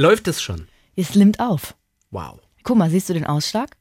Läuft 0.00 0.28
es 0.28 0.40
schon? 0.40 0.66
Es 0.96 1.14
limmt 1.14 1.40
auf. 1.40 1.74
Wow. 2.10 2.40
Guck 2.62 2.78
mal, 2.78 2.88
siehst 2.88 3.10
du 3.10 3.12
den 3.12 3.26
Ausschlag? 3.26 3.76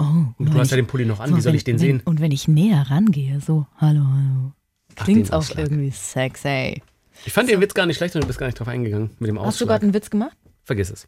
Oh, 0.00 0.04
Und 0.36 0.52
du 0.52 0.58
hast 0.58 0.72
ja 0.72 0.76
den 0.76 0.88
Pulli 0.88 1.04
noch 1.04 1.20
an, 1.20 1.36
wie 1.36 1.40
soll 1.40 1.54
ich 1.54 1.62
den 1.62 1.74
wenn, 1.74 1.78
sehen? 1.78 2.02
Und 2.04 2.20
wenn 2.20 2.32
ich 2.32 2.48
näher 2.48 2.86
rangehe, 2.90 3.40
so, 3.40 3.68
hallo, 3.76 4.00
hallo. 4.04 4.52
Den 5.06 5.30
auch 5.30 5.34
Ausschlag. 5.34 5.66
irgendwie 5.66 5.92
sexy. 5.92 6.82
Ich 7.24 7.32
fand 7.32 7.48
den 7.50 7.60
Witz 7.60 7.72
gar 7.72 7.86
nicht 7.86 7.98
schlecht 7.98 8.16
und 8.16 8.22
du 8.22 8.26
bist 8.26 8.40
gar 8.40 8.46
nicht 8.48 8.58
drauf 8.58 8.66
eingegangen 8.66 9.10
mit 9.20 9.28
dem 9.28 9.38
Hast 9.38 9.44
du 9.44 9.48
Ausschlag. 9.48 9.68
gerade 9.68 9.82
einen 9.84 9.94
Witz 9.94 10.10
gemacht? 10.10 10.36
Vergiss 10.64 10.90
es. 10.90 11.06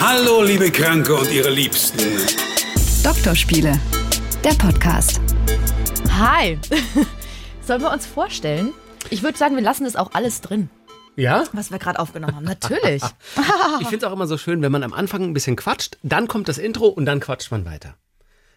Hallo, 0.00 0.42
liebe 0.42 0.68
Kranke 0.72 1.14
und 1.14 1.30
ihre 1.30 1.50
Liebsten. 1.50 2.00
Doktorspiele, 3.04 3.78
der 4.42 4.54
Podcast. 4.54 5.20
Hi! 6.10 6.58
Sollen 7.62 7.82
wir 7.82 7.92
uns 7.92 8.04
vorstellen? 8.04 8.72
Ich 9.10 9.22
würde 9.22 9.38
sagen, 9.38 9.54
wir 9.54 9.62
lassen 9.62 9.84
das 9.84 9.94
auch 9.94 10.10
alles 10.12 10.40
drin, 10.40 10.70
Ja? 11.16 11.44
was 11.52 11.70
wir 11.70 11.78
gerade 11.78 11.98
aufgenommen 11.98 12.36
haben. 12.36 12.44
Natürlich. 12.44 13.02
Ich 13.80 13.88
finde 13.88 14.04
es 14.06 14.10
auch 14.10 14.12
immer 14.12 14.26
so 14.26 14.38
schön, 14.38 14.62
wenn 14.62 14.72
man 14.72 14.82
am 14.82 14.92
Anfang 14.92 15.22
ein 15.22 15.34
bisschen 15.34 15.56
quatscht, 15.56 15.98
dann 16.02 16.28
kommt 16.28 16.48
das 16.48 16.58
Intro 16.58 16.86
und 16.86 17.04
dann 17.04 17.20
quatscht 17.20 17.50
man 17.50 17.64
weiter. 17.64 17.94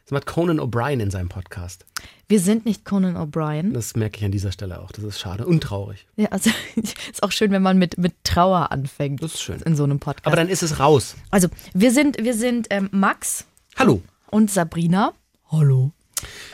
Das 0.06 0.12
macht 0.12 0.26
Conan 0.26 0.60
O'Brien 0.60 1.02
in 1.02 1.12
seinem 1.12 1.30
Podcast. 1.30 1.86
Wir 2.28 2.40
sind 2.40 2.66
nicht 2.66 2.84
Conan 2.84 3.16
O'Brien. 3.16 3.74
Das 3.74 3.96
merke 3.96 4.18
ich 4.18 4.26
an 4.26 4.32
dieser 4.32 4.52
Stelle 4.52 4.82
auch. 4.82 4.92
Das 4.92 5.04
ist 5.04 5.20
schade 5.20 5.46
und 5.46 5.62
traurig. 5.62 6.08
Ja, 6.16 6.30
also 6.30 6.50
ist 6.76 7.22
auch 7.22 7.32
schön, 7.32 7.52
wenn 7.52 7.62
man 7.62 7.78
mit, 7.78 7.98
mit 8.00 8.16
Trauer 8.24 8.72
anfängt. 8.72 9.22
Das 9.22 9.36
ist 9.36 9.42
schön. 9.42 9.62
In 9.62 9.76
so 9.76 9.84
einem 9.84 10.00
Podcast. 10.00 10.26
Aber 10.26 10.36
dann 10.36 10.50
ist 10.50 10.64
es 10.64 10.80
raus. 10.80 11.16
also, 11.30 11.48
wir 11.74 11.92
sind, 11.92 12.18
wir 12.24 12.34
sind 12.34 12.68
ähm, 12.72 12.90
Max 12.92 13.46
Hallo. 13.78 14.02
und 14.32 14.50
Sabrina. 14.50 15.14
Hallo. 15.52 15.92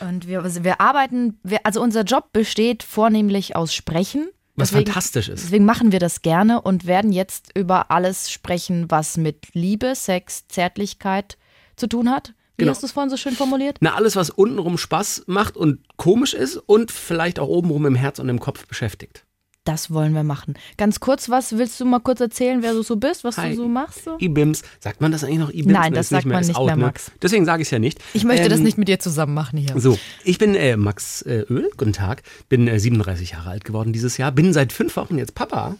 Und 0.00 0.26
wir, 0.26 0.42
also 0.42 0.62
wir 0.62 0.80
arbeiten, 0.80 1.38
wir, 1.42 1.60
also 1.64 1.80
unser 1.80 2.02
Job 2.02 2.32
besteht 2.32 2.82
vornehmlich 2.82 3.56
aus 3.56 3.72
Sprechen. 3.74 4.28
Was 4.56 4.70
fantastisch 4.70 5.28
ist. 5.28 5.44
Deswegen 5.44 5.64
machen 5.64 5.92
wir 5.92 5.98
das 6.00 6.22
gerne 6.22 6.62
und 6.62 6.86
werden 6.86 7.12
jetzt 7.12 7.50
über 7.54 7.90
alles 7.90 8.30
sprechen, 8.30 8.86
was 8.90 9.16
mit 9.18 9.48
Liebe, 9.52 9.94
Sex, 9.94 10.48
Zärtlichkeit 10.48 11.36
zu 11.76 11.86
tun 11.88 12.10
hat. 12.10 12.28
Wie 12.56 12.62
Genau. 12.62 12.70
hast 12.70 12.82
du 12.82 12.86
es 12.86 12.92
vorhin 12.92 13.10
so 13.10 13.18
schön 13.18 13.34
formuliert? 13.34 13.76
Na, 13.80 13.94
alles, 13.94 14.16
was 14.16 14.30
untenrum 14.30 14.78
Spaß 14.78 15.24
macht 15.26 15.58
und 15.58 15.80
komisch 15.98 16.32
ist 16.32 16.56
und 16.56 16.90
vielleicht 16.90 17.38
auch 17.38 17.48
obenrum 17.48 17.84
im 17.84 17.94
Herz 17.94 18.18
und 18.18 18.30
im 18.30 18.40
Kopf 18.40 18.66
beschäftigt. 18.66 19.25
Das 19.66 19.90
wollen 19.90 20.14
wir 20.14 20.22
machen. 20.22 20.54
Ganz 20.78 21.00
kurz, 21.00 21.28
was 21.28 21.58
willst 21.58 21.78
du 21.80 21.84
mal 21.84 21.98
kurz 22.00 22.20
erzählen, 22.20 22.62
wer 22.62 22.72
du 22.72 22.82
so 22.82 22.96
bist, 22.96 23.24
was 23.24 23.36
Hi. 23.36 23.50
du 23.50 23.56
so 23.56 23.68
machst? 23.68 24.04
So? 24.04 24.16
IBIMS. 24.18 24.62
Sagt 24.80 25.00
man 25.00 25.10
das 25.12 25.24
eigentlich 25.24 25.38
noch 25.40 25.50
IBIMS? 25.50 25.72
Nein, 25.72 25.90
Ne, 25.92 25.96
das 25.96 26.08
sagt 26.08 26.24
man 26.24 26.40
ist 26.40 26.48
nicht 26.48 26.58
mehr, 26.60 26.76
ne? 26.76 26.82
Max. 26.84 27.10
Deswegen 27.20 27.44
sage 27.44 27.62
ich 27.62 27.66
es 27.68 27.72
ja 27.72 27.78
nicht. 27.78 27.98
Ich 28.14 28.24
möchte 28.24 28.48
das 28.48 28.58
Ähm, 28.60 28.64
nicht 28.64 28.78
mit 28.78 28.86
dir 28.88 28.98
zusammen 29.00 29.34
machen 29.34 29.58
hier. 29.58 29.78
So, 29.78 29.98
ich 30.24 30.38
bin 30.38 30.54
äh, 30.54 30.76
Max 30.76 31.20
äh, 31.22 31.44
Öl, 31.50 31.68
guten 31.76 31.92
Tag, 31.92 32.22
bin 32.48 32.68
äh, 32.68 32.78
37 32.78 33.32
Jahre 33.32 33.50
alt 33.50 33.64
geworden 33.64 33.92
dieses 33.92 34.16
Jahr, 34.16 34.30
bin 34.32 34.52
seit 34.52 34.72
fünf 34.72 34.96
Wochen 34.96 35.18
jetzt 35.18 35.34
Papa. 35.34 35.76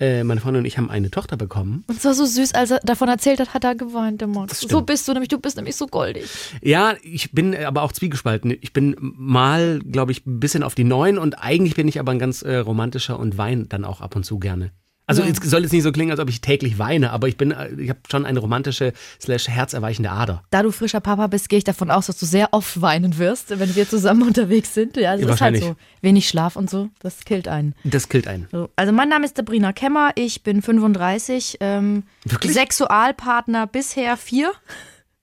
Äh, 0.00 0.24
meine 0.24 0.40
Freundin 0.40 0.60
und 0.60 0.66
ich 0.66 0.78
haben 0.78 0.90
eine 0.90 1.10
Tochter 1.10 1.36
bekommen. 1.36 1.84
Und 1.86 1.96
es 1.96 2.04
war 2.04 2.14
so 2.14 2.24
süß, 2.24 2.54
als 2.54 2.72
er 2.72 2.80
davon 2.80 3.08
erzählt 3.08 3.38
hat, 3.38 3.54
hat 3.54 3.62
er 3.62 3.74
geweint, 3.74 4.20
der 4.20 4.28
Max. 4.28 4.60
So 4.60 4.80
bist 4.80 5.06
du 5.06 5.12
nämlich, 5.12 5.28
du 5.28 5.38
bist 5.38 5.56
nämlich 5.56 5.76
so 5.76 5.86
goldig. 5.86 6.24
Ja, 6.60 6.94
ich 7.02 7.32
bin 7.32 7.54
aber 7.54 7.82
auch 7.82 7.92
zwiegespalten. 7.92 8.56
Ich 8.60 8.72
bin 8.72 8.96
mal, 8.98 9.78
glaube 9.80 10.12
ich, 10.12 10.26
ein 10.26 10.40
bisschen 10.40 10.62
auf 10.62 10.74
die 10.74 10.84
Neun 10.84 11.18
und 11.18 11.34
eigentlich 11.34 11.76
bin 11.76 11.86
ich 11.86 12.00
aber 12.00 12.10
ein 12.10 12.18
ganz 12.18 12.42
äh, 12.42 12.56
romantischer 12.56 13.18
und 13.18 13.38
weine 13.38 13.66
dann 13.66 13.84
auch 13.84 14.00
ab 14.00 14.16
und 14.16 14.24
zu 14.24 14.38
gerne. 14.38 14.72
Also 15.20 15.22
Ja. 15.22 15.28
es 15.30 15.50
soll 15.50 15.62
jetzt 15.62 15.72
nicht 15.72 15.82
so 15.82 15.92
klingen, 15.92 16.10
als 16.10 16.20
ob 16.20 16.28
ich 16.28 16.40
täglich 16.40 16.78
weine, 16.78 17.10
aber 17.12 17.28
ich 17.28 17.36
bin, 17.36 17.50
äh, 17.52 17.68
ich 17.78 17.88
habe 17.90 18.00
schon 18.10 18.26
eine 18.26 18.38
romantische 18.38 18.92
slash 19.20 19.48
herzerweichende 19.48 20.10
Ader. 20.10 20.42
Da 20.50 20.62
du 20.62 20.70
frischer 20.72 21.00
Papa 21.00 21.26
bist, 21.26 21.48
gehe 21.48 21.58
ich 21.58 21.64
davon 21.64 21.90
aus, 21.90 22.06
dass 22.06 22.18
du 22.18 22.26
sehr 22.26 22.48
oft 22.52 22.80
weinen 22.80 23.18
wirst, 23.18 23.58
wenn 23.58 23.74
wir 23.74 23.88
zusammen 23.88 24.22
unterwegs 24.28 24.74
sind. 24.74 24.96
Ja, 24.96 25.12
das 25.12 25.20
Ja, 25.20 25.26
ist 25.34 25.40
halt 25.40 25.54
wahrscheinlich. 25.54 25.64
so. 25.64 25.76
Wenig 26.00 26.28
Schlaf 26.28 26.56
und 26.56 26.68
so, 26.70 26.88
das 27.00 27.24
killt 27.24 27.46
einen. 27.48 27.74
Das 27.84 28.08
killt 28.08 28.26
einen. 28.26 28.48
So, 28.50 28.70
also 28.76 28.92
mein 28.92 29.08
Name 29.08 29.24
ist 29.24 29.36
Sabrina 29.36 29.72
Kemmer, 29.72 30.10
ich 30.16 30.42
bin 30.42 30.62
35, 30.62 31.58
ähm, 31.60 32.02
Wirklich? 32.24 32.52
Sexualpartner 32.54 33.66
bisher 33.66 34.16
vier. 34.16 34.52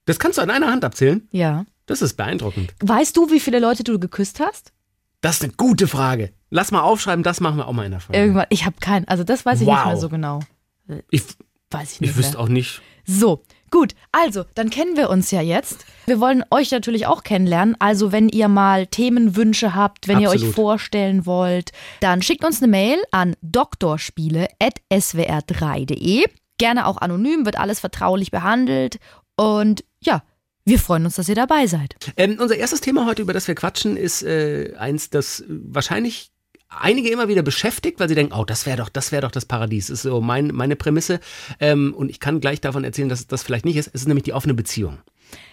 Das 0.06 0.18
kannst 0.18 0.38
du 0.38 0.42
an 0.42 0.50
einer 0.50 0.68
Hand 0.70 0.84
abzählen. 0.84 1.28
Ja. 1.30 1.64
Das 1.86 2.02
ist 2.02 2.14
beeindruckend. 2.16 2.72
Weißt 2.80 3.16
du, 3.16 3.30
wie 3.30 3.40
viele 3.40 3.58
Leute 3.58 3.82
du 3.84 3.98
geküsst 3.98 4.40
hast? 4.40 4.72
Das 5.20 5.36
ist 5.36 5.44
eine 5.44 5.52
gute 5.52 5.86
Frage. 5.86 6.32
Lass 6.50 6.70
mal 6.72 6.80
aufschreiben, 6.80 7.22
das 7.22 7.40
machen 7.40 7.58
wir 7.58 7.68
auch 7.68 7.72
mal 7.72 7.84
in 7.84 7.92
der 7.92 8.00
Folge. 8.00 8.18
Irgendwann, 8.20 8.46
ich 8.50 8.64
habe 8.66 8.76
keinen, 8.80 9.06
also 9.08 9.22
das 9.24 9.44
weiß 9.46 9.60
ich 9.60 9.66
nicht 9.66 9.76
Wow. 9.76 9.86
mehr 9.86 9.96
so 9.96 10.08
genau. 10.08 10.40
Ich, 11.10 11.22
Weiß 11.70 11.92
ich 11.92 12.00
nicht 12.00 12.10
ich 12.10 12.16
wüsste 12.16 12.32
mehr. 12.36 12.40
auch 12.44 12.48
nicht. 12.48 12.82
So, 13.06 13.42
gut. 13.70 13.94
Also, 14.12 14.44
dann 14.54 14.70
kennen 14.70 14.96
wir 14.96 15.08
uns 15.10 15.30
ja 15.30 15.40
jetzt. 15.40 15.84
Wir 16.06 16.18
wollen 16.20 16.44
euch 16.50 16.70
natürlich 16.72 17.06
auch 17.06 17.22
kennenlernen. 17.22 17.76
Also, 17.78 18.10
wenn 18.12 18.28
ihr 18.28 18.48
mal 18.48 18.86
Themenwünsche 18.86 19.74
habt, 19.74 20.08
wenn 20.08 20.18
ihr 20.20 20.28
euch 20.30 20.34
Absolut. 20.36 20.54
vorstellen 20.56 21.26
wollt, 21.26 21.70
dann 22.00 22.22
schickt 22.22 22.44
uns 22.44 22.60
eine 22.62 22.70
Mail 22.70 22.98
an 23.12 23.36
doktorspiele.swr3.de. 25.00 26.24
Gerne 26.58 26.86
auch 26.86 26.98
anonym, 26.98 27.46
wird 27.46 27.58
alles 27.58 27.80
vertraulich 27.80 28.30
behandelt. 28.30 28.98
Und 29.36 29.84
ja, 30.00 30.22
wir 30.64 30.78
freuen 30.78 31.04
uns, 31.04 31.16
dass 31.16 31.28
ihr 31.28 31.34
dabei 31.34 31.66
seid. 31.66 31.96
Ähm, 32.16 32.36
unser 32.40 32.56
erstes 32.56 32.80
Thema 32.80 33.06
heute, 33.06 33.22
über 33.22 33.32
das 33.32 33.48
wir 33.48 33.54
quatschen, 33.54 33.96
ist 33.96 34.22
äh, 34.22 34.74
eins, 34.78 35.10
das 35.10 35.44
wahrscheinlich 35.48 36.30
einige 36.68 37.10
immer 37.10 37.28
wieder 37.28 37.42
beschäftigt, 37.42 37.98
weil 37.98 38.08
sie 38.08 38.14
denken, 38.14 38.32
oh, 38.32 38.44
das 38.44 38.66
wäre 38.66 38.76
doch, 38.76 38.88
das 38.88 39.12
wäre 39.12 39.22
doch 39.22 39.30
das 39.30 39.44
Paradies. 39.44 39.90
Ist 39.90 40.02
so 40.02 40.20
mein, 40.20 40.48
meine 40.48 40.76
Prämisse. 40.76 41.20
Ähm, 41.58 41.94
und 41.94 42.10
ich 42.10 42.20
kann 42.20 42.40
gleich 42.40 42.60
davon 42.60 42.84
erzählen, 42.84 43.08
dass 43.08 43.26
das 43.26 43.42
vielleicht 43.42 43.64
nicht 43.64 43.76
ist. 43.76 43.88
Es 43.88 44.02
ist 44.02 44.08
nämlich 44.08 44.24
die 44.24 44.32
offene 44.32 44.54
Beziehung. 44.54 44.98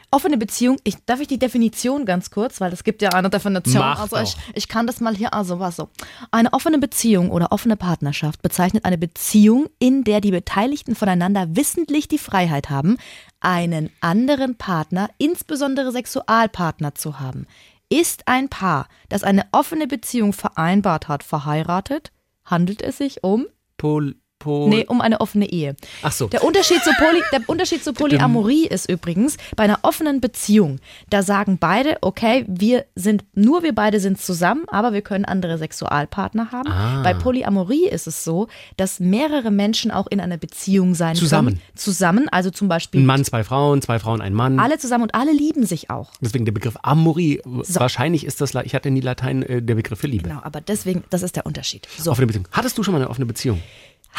Offene 0.09 0.37
Beziehung, 0.37 0.77
ich, 0.85 0.95
darf 1.05 1.19
ich 1.19 1.27
die 1.27 1.37
Definition 1.37 2.05
ganz 2.05 2.31
kurz, 2.31 2.61
weil 2.61 2.71
es 2.71 2.85
gibt 2.85 3.01
ja 3.01 3.09
eine 3.09 3.29
Definition. 3.29 3.79
Mach 3.79 3.99
also 3.99 4.15
ich, 4.17 4.37
ich 4.53 4.69
kann 4.69 4.87
das 4.87 5.01
mal 5.01 5.13
hier, 5.13 5.33
also 5.33 5.59
was 5.59 5.75
so. 5.75 5.89
Eine 6.31 6.53
offene 6.53 6.77
Beziehung 6.79 7.29
oder 7.29 7.51
offene 7.51 7.75
Partnerschaft 7.75 8.41
bezeichnet 8.41 8.85
eine 8.85 8.97
Beziehung, 8.97 9.67
in 9.79 10.05
der 10.05 10.21
die 10.21 10.31
Beteiligten 10.31 10.95
voneinander 10.95 11.57
wissentlich 11.57 12.07
die 12.07 12.17
Freiheit 12.17 12.69
haben, 12.69 12.97
einen 13.41 13.89
anderen 13.99 14.55
Partner, 14.55 15.09
insbesondere 15.17 15.91
Sexualpartner 15.91 16.95
zu 16.95 17.19
haben. 17.19 17.45
Ist 17.89 18.29
ein 18.29 18.47
Paar, 18.47 18.87
das 19.09 19.23
eine 19.23 19.45
offene 19.51 19.87
Beziehung 19.87 20.31
vereinbart 20.31 21.09
hat, 21.09 21.23
verheiratet, 21.23 22.11
handelt 22.45 22.81
es 22.81 22.97
sich 22.97 23.23
um, 23.23 23.45
Pol, 23.77 24.15
Pol. 24.39 24.69
nee, 24.69 24.85
um 24.87 25.01
eine 25.01 25.19
offene 25.21 25.49
Ehe. 25.49 25.75
Ach 26.03 26.11
so. 26.11 26.27
Der 26.27 26.43
Unterschied, 26.43 26.83
zu 26.83 26.91
Poly, 26.99 27.21
der 27.31 27.41
Unterschied 27.47 27.83
zu 27.83 27.93
Polyamorie 27.97 28.67
ist 28.67 28.89
übrigens, 28.89 29.37
bei 29.55 29.63
einer 29.63 29.79
offenen 29.81 30.21
Beziehung, 30.21 30.79
da 31.09 31.23
sagen 31.23 31.57
beide, 31.57 31.97
okay, 32.01 32.45
wir 32.47 32.85
sind, 32.95 33.25
nur 33.33 33.63
wir 33.63 33.73
beide 33.73 33.99
sind 33.99 34.21
zusammen, 34.21 34.65
aber 34.67 34.93
wir 34.93 35.01
können 35.01 35.25
andere 35.25 35.57
Sexualpartner 35.57 36.51
haben. 36.51 36.69
Ah. 36.71 37.01
Bei 37.03 37.13
Polyamorie 37.13 37.87
ist 37.87 38.07
es 38.07 38.23
so, 38.23 38.47
dass 38.77 38.99
mehrere 38.99 39.51
Menschen 39.51 39.91
auch 39.91 40.07
in 40.07 40.19
einer 40.19 40.37
Beziehung 40.37 40.93
sein 40.95 41.15
Zusammen. 41.15 41.55
können. 41.55 41.61
Zusammen, 41.75 42.29
also 42.29 42.49
zum 42.51 42.67
Beispiel 42.67 43.01
Ein 43.01 43.05
Mann, 43.05 43.25
zwei 43.25 43.43
Frauen, 43.43 43.81
zwei 43.81 43.99
Frauen, 43.99 44.21
ein 44.21 44.33
Mann. 44.33 44.59
alle 44.59 44.77
zusammen 44.77 45.03
und 45.03 45.15
alle 45.15 45.31
lieben 45.33 45.65
sich 45.65 45.89
auch. 45.89 46.11
Deswegen 46.21 46.45
der 46.45 46.51
Begriff 46.51 46.77
Amorie. 46.83 47.41
Wahrscheinlich 47.43 48.25
ist 48.25 48.41
das, 48.41 48.53
ich 48.63 48.75
hatte 48.75 48.91
nie 48.91 49.01
Latein, 49.01 49.43
äh, 49.43 49.61
der 49.61 49.75
Begriff 49.75 49.99
für 49.99 50.07
Liebe. 50.07 50.29
Genau, 50.29 50.41
aber 50.43 50.61
deswegen, 50.61 51.03
das 51.09 51.23
ist 51.23 51.35
der 51.35 51.45
Unterschied. 51.45 51.87
So. 51.97 52.11
Offene 52.11 52.27
Beziehung. 52.27 52.47
Hattest 52.51 52.77
du 52.77 52.83
schon 52.83 52.93
mal 52.93 52.99
eine 53.01 53.09
offene 53.09 53.25
Beziehung? 53.25 53.61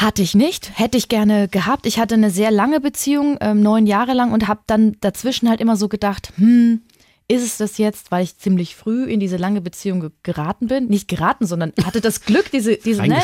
Hatte 0.00 0.22
ich 0.22 0.36
nicht, 0.36 0.78
hätte 0.78 0.96
ich 0.96 1.08
gerne 1.08 1.48
gehabt. 1.48 1.84
Ich 1.84 1.98
hatte 1.98 2.14
eine 2.14 2.30
sehr 2.30 2.52
lange 2.52 2.78
Beziehung, 2.78 3.36
ähm, 3.40 3.60
neun 3.62 3.84
Jahre 3.84 4.12
lang 4.14 4.30
und 4.30 4.46
habe 4.46 4.60
dann 4.68 4.96
dazwischen 5.00 5.48
halt 5.48 5.60
immer 5.60 5.76
so 5.76 5.88
gedacht, 5.88 6.32
hm, 6.36 6.82
ist 7.26 7.42
es 7.42 7.56
das 7.56 7.78
jetzt, 7.78 8.12
weil 8.12 8.22
ich 8.22 8.38
ziemlich 8.38 8.76
früh 8.76 9.06
in 9.06 9.18
diese 9.18 9.36
lange 9.36 9.60
Beziehung 9.60 9.98
ge- 10.00 10.10
geraten 10.22 10.68
bin? 10.68 10.86
Nicht 10.86 11.08
geraten, 11.08 11.46
sondern 11.46 11.72
hatte 11.84 12.00
das 12.00 12.20
Glück, 12.20 12.48
diese, 12.52 12.76
diese 12.76 13.02
ne? 13.08 13.16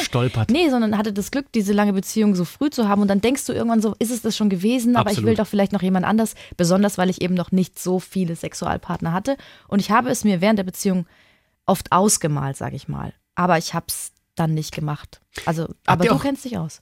Nee, 0.50 0.68
sondern 0.68 0.98
hatte 0.98 1.12
das 1.12 1.30
Glück, 1.30 1.52
diese 1.52 1.72
lange 1.72 1.92
Beziehung 1.92 2.34
so 2.34 2.44
früh 2.44 2.70
zu 2.70 2.88
haben 2.88 3.02
und 3.02 3.08
dann 3.08 3.20
denkst 3.20 3.46
du 3.46 3.52
irgendwann 3.52 3.80
so, 3.80 3.94
ist 4.00 4.10
es 4.10 4.22
das 4.22 4.36
schon 4.36 4.50
gewesen, 4.50 4.96
aber 4.96 5.10
ich 5.10 5.18
Absolut. 5.18 5.28
will 5.30 5.36
doch 5.36 5.46
vielleicht 5.46 5.72
noch 5.72 5.80
jemand 5.82 6.04
anders, 6.04 6.34
besonders 6.56 6.98
weil 6.98 7.08
ich 7.08 7.22
eben 7.22 7.34
noch 7.34 7.52
nicht 7.52 7.78
so 7.78 8.00
viele 8.00 8.34
Sexualpartner 8.34 9.12
hatte 9.12 9.36
und 9.68 9.78
ich 9.78 9.92
habe 9.92 10.10
es 10.10 10.24
mir 10.24 10.40
während 10.40 10.58
der 10.58 10.64
Beziehung 10.64 11.06
oft 11.66 11.92
ausgemalt, 11.92 12.56
sage 12.56 12.74
ich 12.74 12.88
mal, 12.88 13.14
aber 13.36 13.58
ich 13.58 13.74
habe 13.74 13.86
es 13.88 14.10
dann 14.36 14.54
nicht 14.54 14.74
gemacht. 14.74 15.20
Also, 15.46 15.68
aber 15.86 16.04
ihr 16.04 16.10
du 16.10 16.16
auch- 16.16 16.22
kennst 16.22 16.44
dich 16.44 16.58
aus. 16.58 16.80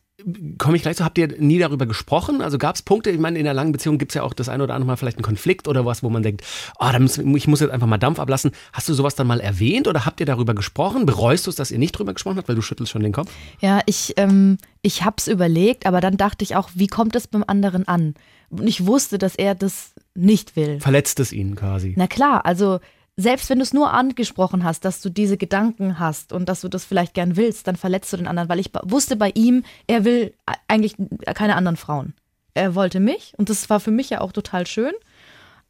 Komme 0.58 0.76
ich 0.76 0.82
gleich 0.82 0.97
zu, 0.97 1.04
habt 1.04 1.18
ihr 1.18 1.27
nie 1.41 1.59
darüber 1.59 1.84
gesprochen? 1.84 2.42
Also 2.42 2.56
gab 2.56 2.77
es 2.77 2.82
Punkte, 2.82 3.10
ich 3.10 3.18
meine, 3.18 3.41
in 3.41 3.47
einer 3.47 3.54
langen 3.54 3.72
Beziehung 3.72 3.98
gibt 3.98 4.12
es 4.12 4.15
ja 4.15 4.22
auch 4.22 4.34
das 4.34 4.48
eine 4.48 4.62
oder 4.62 4.74
andere 4.74 4.86
Mal 4.86 4.97
vielleicht 4.97 5.16
einen 5.16 5.24
Konflikt 5.24 5.66
oder 5.66 5.84
was, 5.84 6.04
wo 6.04 6.10
man 6.10 6.22
denkt, 6.22 6.42
oh, 6.78 6.86
da 6.92 6.98
muss, 7.00 7.18
ich 7.18 7.48
muss 7.48 7.59
jetzt 7.59 7.71
einfach 7.72 7.88
mal 7.88 7.98
Dampf 7.98 8.21
ablassen. 8.21 8.53
Hast 8.72 8.88
du 8.88 8.94
sowas 8.94 9.16
dann 9.16 9.27
mal 9.27 9.41
erwähnt 9.41 9.88
oder 9.88 10.04
habt 10.06 10.21
ihr 10.21 10.27
darüber 10.27 10.54
gesprochen? 10.54 11.06
Bereust 11.06 11.47
du 11.47 11.50
es, 11.50 11.56
dass 11.56 11.72
ihr 11.72 11.78
nicht 11.78 11.92
drüber 11.98 12.12
gesprochen 12.12 12.36
habt, 12.36 12.47
weil 12.47 12.54
du 12.54 12.62
schüttelst 12.62 12.92
schon 12.92 13.03
den 13.03 13.12
Kopf? 13.12 13.32
Ja, 13.60 13.80
ich, 13.86 14.12
ähm, 14.16 14.59
ich 14.82 15.03
hab's 15.03 15.27
überlegt, 15.27 15.86
aber 15.86 16.00
dann 16.00 16.16
dachte 16.16 16.44
ich 16.44 16.54
auch, 16.54 16.71
wie 16.74 16.86
kommt 16.86 17.16
es 17.16 17.27
beim 17.27 17.42
anderen 17.44 17.88
an? 17.88 18.15
Und 18.50 18.68
ich 18.68 18.86
wusste, 18.86 19.18
dass 19.18 19.34
er 19.34 19.56
das 19.56 19.92
nicht 20.15 20.54
will. 20.54 20.78
Verletzt 20.78 21.18
es 21.18 21.32
ihn 21.32 21.56
quasi? 21.56 21.94
Na 21.97 22.06
klar, 22.06 22.47
also 22.47 22.78
selbst 23.16 23.50
wenn 23.50 23.59
du 23.59 23.62
es 23.62 23.74
nur 23.74 23.92
angesprochen 23.92 24.64
hast, 24.64 24.84
dass 24.84 25.00
du 25.00 25.10
diese 25.10 25.36
Gedanken 25.36 25.98
hast 25.98 26.32
und 26.32 26.48
dass 26.48 26.62
du 26.62 26.68
das 26.68 26.84
vielleicht 26.84 27.14
gern 27.14 27.36
willst, 27.36 27.66
dann 27.66 27.76
verletzt 27.76 28.12
du 28.12 28.16
den 28.16 28.26
anderen, 28.26 28.48
weil 28.48 28.60
ich 28.60 28.70
wusste 28.84 29.16
bei 29.16 29.30
ihm, 29.34 29.64
er 29.86 30.04
will 30.04 30.34
eigentlich 30.68 30.97
keine 31.34 31.56
anderen 31.56 31.76
Frauen. 31.76 32.14
Er 32.54 32.74
wollte 32.74 33.00
mich 33.00 33.34
und 33.36 33.50
das 33.50 33.68
war 33.70 33.80
für 33.80 33.91
mich 33.91 34.10
ja 34.10 34.20
auch 34.20 34.32
total 34.32 34.66
schön, 34.66 34.92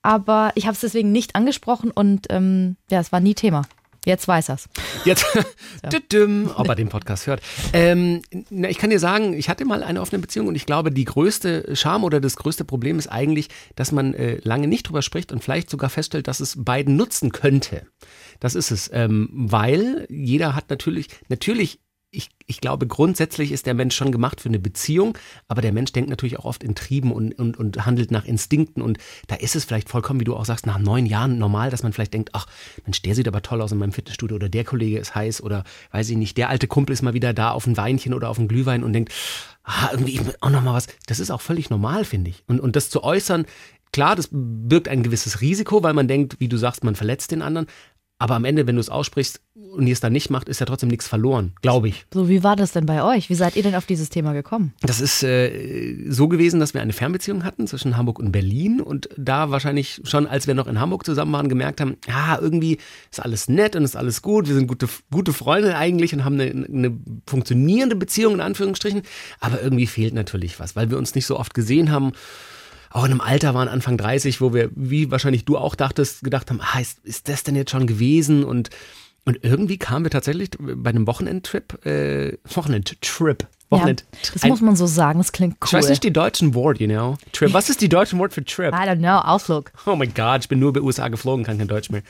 aber 0.03 0.53
ich 0.55 0.67
habe 0.67 0.75
es 0.75 0.81
deswegen 0.81 1.13
nicht 1.13 1.37
angesprochen 1.37 1.91
und 1.91 2.27
ähm, 2.31 2.77
ja, 2.91 3.01
es 3.01 3.13
war 3.13 3.21
nie 3.21 3.35
Thema. 3.35 3.63
Jetzt 4.05 4.27
weiß 4.27 4.49
er's. 4.49 4.69
Jetzt, 5.05 5.25
Tütüm, 5.91 6.51
ob 6.57 6.69
er 6.69 6.75
den 6.75 6.89
Podcast 6.89 7.29
hört. 7.29 7.41
Ähm, 7.73 8.23
na, 8.51 8.69
ich 8.69 8.79
kann 8.79 8.91
dir 8.91 8.99
sagen, 8.99 9.33
ich 9.33 9.49
hatte 9.49 9.65
mal 9.65 9.85
eine 9.85 10.01
offene 10.01 10.21
Beziehung 10.21 10.49
und 10.49 10.57
ich 10.57 10.67
glaube, 10.67 10.91
die 10.91 11.05
größte 11.05 11.77
Scham 11.77 12.03
oder 12.03 12.21
das 12.21 12.37
größte 12.37 12.65
Problem 12.65 12.99
ist 12.99 13.07
eigentlich, 13.07 13.49
dass 13.77 13.93
man 13.93 14.15
äh, 14.15 14.41
lange 14.43 14.67
nicht 14.67 14.89
drüber 14.89 15.03
spricht 15.03 15.31
und 15.31 15.45
vielleicht 15.45 15.71
sogar 15.71 15.89
feststellt, 15.89 16.27
dass 16.27 16.41
es 16.41 16.65
beiden 16.65 16.97
nutzen 16.97 17.31
könnte. 17.31 17.87
Das 18.41 18.57
ist 18.57 18.73
es, 18.73 18.91
ähm, 18.93 19.29
weil 19.33 20.07
jeder 20.11 20.57
hat 20.57 20.69
natürlich, 20.69 21.07
natürlich 21.29 21.79
ich, 22.15 22.29
ich 22.47 22.61
glaube, 22.61 22.87
grundsätzlich 22.87 23.53
ist 23.53 23.65
der 23.65 23.73
Mensch 23.73 23.97
schon 23.97 24.13
gemacht 24.13 24.43
für 24.43 24.51
eine 24.51 24.59
Beziehung, 24.59 25.17
aber 25.49 25.63
der 25.63 25.73
Mensch 25.73 25.93
denkt 25.93 26.11
natürlich 26.11 26.39
auch 26.39 26.45
oft 26.45 26.63
in 26.63 26.75
Trieben 26.75 27.11
und, 27.11 27.33
und, 27.39 27.57
und 27.57 27.87
handelt 27.87 28.11
nach 28.11 28.27
Instinkten. 28.27 28.83
Und 28.83 28.99
da 29.29 29.37
ist 29.37 29.57
es 29.57 29.65
vielleicht 29.65 29.89
vollkommen, 29.89 30.21
wie 30.21 30.25
du 30.25 30.37
auch 30.37 30.45
sagst, 30.45 30.67
nach 30.67 30.79
neun 30.79 31.07
Jahren 31.07 31.39
normal, 31.39 31.71
dass 31.71 31.83
man 31.83 31.95
vielleicht 31.95 32.13
denkt, 32.13 32.31
ach, 32.35 32.47
Mensch, 32.85 33.01
der 33.01 33.15
sieht 33.15 33.27
aber 33.29 33.41
toll 33.41 33.63
aus 33.63 33.73
in 33.73 33.79
meinem 33.79 33.93
Fitnessstudio 33.93 34.37
oder 34.37 34.51
der 34.51 34.65
Kollege 34.65 34.99
ist 34.99 35.15
heiß 35.15 35.43
oder 35.43 35.65
weiß 35.91 36.11
ich 36.11 36.19
nicht, 36.19 36.37
der 36.37 36.51
alte 36.51 36.69
Kumpel 36.69 36.93
ist 36.93 37.01
mal 37.01 37.15
wieder 37.15 37.33
da 37.33 37.51
auf 37.51 37.67
ein 37.67 37.79
Weinchen 37.79 38.13
oder 38.13 38.29
auf 38.29 38.39
ein 38.39 38.47
Glühwein 38.47 38.85
und 38.85 38.93
denkt, 38.93 39.11
ah, 39.65 39.89
irgendwie 39.93 40.21
auch 40.43 40.51
noch 40.51 40.63
mal 40.63 40.75
was. 40.75 40.89
Das 41.07 41.19
ist 41.19 41.31
auch 41.31 41.41
völlig 41.41 41.71
normal, 41.71 42.05
finde 42.05 42.29
ich. 42.29 42.45
Und, 42.47 42.61
und 42.61 42.77
das 42.77 42.91
zu 42.91 43.03
äußern, 43.03 43.47
Klar, 43.93 44.17
das 44.17 44.31
birgt 44.33 44.89
ein 44.89 45.03
gewisses 45.03 45.43
Risiko, 45.43 45.83
weil 45.83 45.93
man 45.93 46.09
denkt, 46.09 46.37
wie 46.41 46.49
du 46.49 46.57
sagst, 46.57 46.83
man 46.83 46.95
verletzt 46.95 47.31
den 47.31 47.43
anderen. 47.43 47.67
Aber 48.23 48.37
am 48.37 48.45
Ende, 48.45 48.69
wenn 48.69 48.77
du 48.77 48.81
es 48.81 48.89
aussprichst 48.89 49.41
und 49.73 49.85
ihr 49.85 49.93
es 49.93 49.99
dann 49.99 50.13
nicht 50.13 50.31
macht, 50.31 50.49
ist 50.49 50.61
ja 50.61 50.67
trotzdem 50.67 50.89
nichts 50.89 51.09
verloren, 51.09 51.55
glaube 51.61 51.89
ich. 51.89 52.07
So, 52.15 52.29
wie 52.29 52.45
war 52.45 52.55
das 52.55 52.71
denn 52.71 52.87
bei 52.87 53.03
euch? 53.03 53.29
Wie 53.31 53.35
seid 53.35 53.57
ihr 53.57 53.65
denn 53.65 53.75
auf 53.75 53.85
dieses 53.85 54.11
Thema 54.11 54.33
gekommen? 54.33 54.75
Das 54.81 55.01
ist 55.01 55.25
äh, 55.25 56.09
so 56.09 56.29
gewesen, 56.29 56.61
dass 56.61 56.73
wir 56.73 56.83
eine 56.83 56.93
Fernbeziehung 56.93 57.43
hatten 57.43 57.67
zwischen 57.67 57.97
Hamburg 57.97 58.21
und 58.21 58.31
Berlin 58.31 58.81
und 58.81 59.09
da 59.17 59.51
wahrscheinlich 59.51 60.03
schon, 60.05 60.29
als 60.29 60.47
wir 60.47 60.55
noch 60.55 60.69
in 60.69 60.79
Hamburg 60.79 61.05
zusammen 61.05 61.33
waren, 61.33 61.49
gemerkt 61.49 61.81
haben, 61.81 61.97
ja, 62.07 62.39
irgendwie 62.41 62.79
ist 63.11 63.19
alles 63.19 63.49
nett 63.49 63.75
und 63.75 63.83
ist 63.83 63.97
alles 63.97 64.23
gut, 64.23 64.47
wir 64.47 64.55
sind 64.55 64.69
gute, 64.69 64.89
gute 65.11 65.33
Freunde 65.33 65.77
eigentlich 65.77 66.15
und 66.15 66.25
haben 66.25 66.39
eine, 66.39 66.65
eine 66.65 66.97
funktionierende 67.27 67.97
Beziehung 67.97 68.35
in 68.35 68.41
Anführungsstrichen, 68.41 69.03
aber 69.41 69.61
irgendwie 69.61 69.89
fehlt 69.89 70.15
natürlich 70.15 70.61
was, 70.61 70.77
weil 70.77 70.91
wir 70.91 70.99
uns 70.99 71.17
nicht 71.17 71.27
so 71.27 71.41
oft 71.41 71.55
gesehen 71.55 71.91
haben 71.91 72.13
auch 72.93 73.05
in 73.05 73.11
einem 73.11 73.21
Alter 73.21 73.55
waren, 73.55 73.69
Anfang 73.69 73.97
30, 73.97 74.41
wo 74.41 74.53
wir, 74.53 74.71
wie 74.75 75.11
wahrscheinlich 75.11 75.45
du 75.45 75.57
auch 75.57 75.75
dachtest, 75.75 76.23
gedacht 76.23 76.51
haben, 76.51 76.61
ah, 76.61 76.81
ist, 76.81 76.99
ist 77.05 77.29
das 77.29 77.43
denn 77.43 77.57
jetzt 77.57 77.71
schon 77.71 77.87
gewesen? 77.87 78.45
Und, 78.45 78.71
und 79.25 79.39
irgendwie 79.43 79.79
kamen 79.79 80.05
wir 80.05 80.11
tatsächlich 80.11 80.51
bei 80.59 80.91
einem 80.91 81.07
Wochenendtrip, 81.07 81.85
äh, 81.87 82.39
Wochenendtrip, 82.45 83.47
Wochenend. 83.73 84.05
Ja, 84.13 84.31
das 84.35 84.45
muss 84.45 84.61
man 84.61 84.77
so 84.77 84.87
sagen, 84.87 85.19
das 85.19 85.33
klingt 85.33 85.57
cool. 85.61 85.67
Ich 85.67 85.73
weiß 85.73 85.89
nicht 85.89 86.05
die 86.05 86.13
deutschen 86.13 86.55
Wort, 86.55 86.79
you 86.79 86.87
know. 86.87 87.17
Trip. 87.33 87.53
Was 87.53 87.69
ist 87.71 87.81
die 87.81 87.89
deutsche 87.89 88.17
Wort 88.19 88.33
für 88.33 88.45
Trip? 88.45 88.73
I 88.73 88.89
don't 88.89 88.99
know, 88.99 89.19
Ausflug. 89.19 89.73
Oh 89.87 89.97
mein 89.97 90.13
Gott, 90.15 90.43
ich 90.43 90.49
bin 90.49 90.59
nur 90.59 90.73
bei 90.73 90.81
USA 90.81 91.09
geflogen, 91.09 91.45
kann 91.45 91.59
kein 91.59 91.69
Deutsch 91.69 91.91
mehr. 91.91 92.03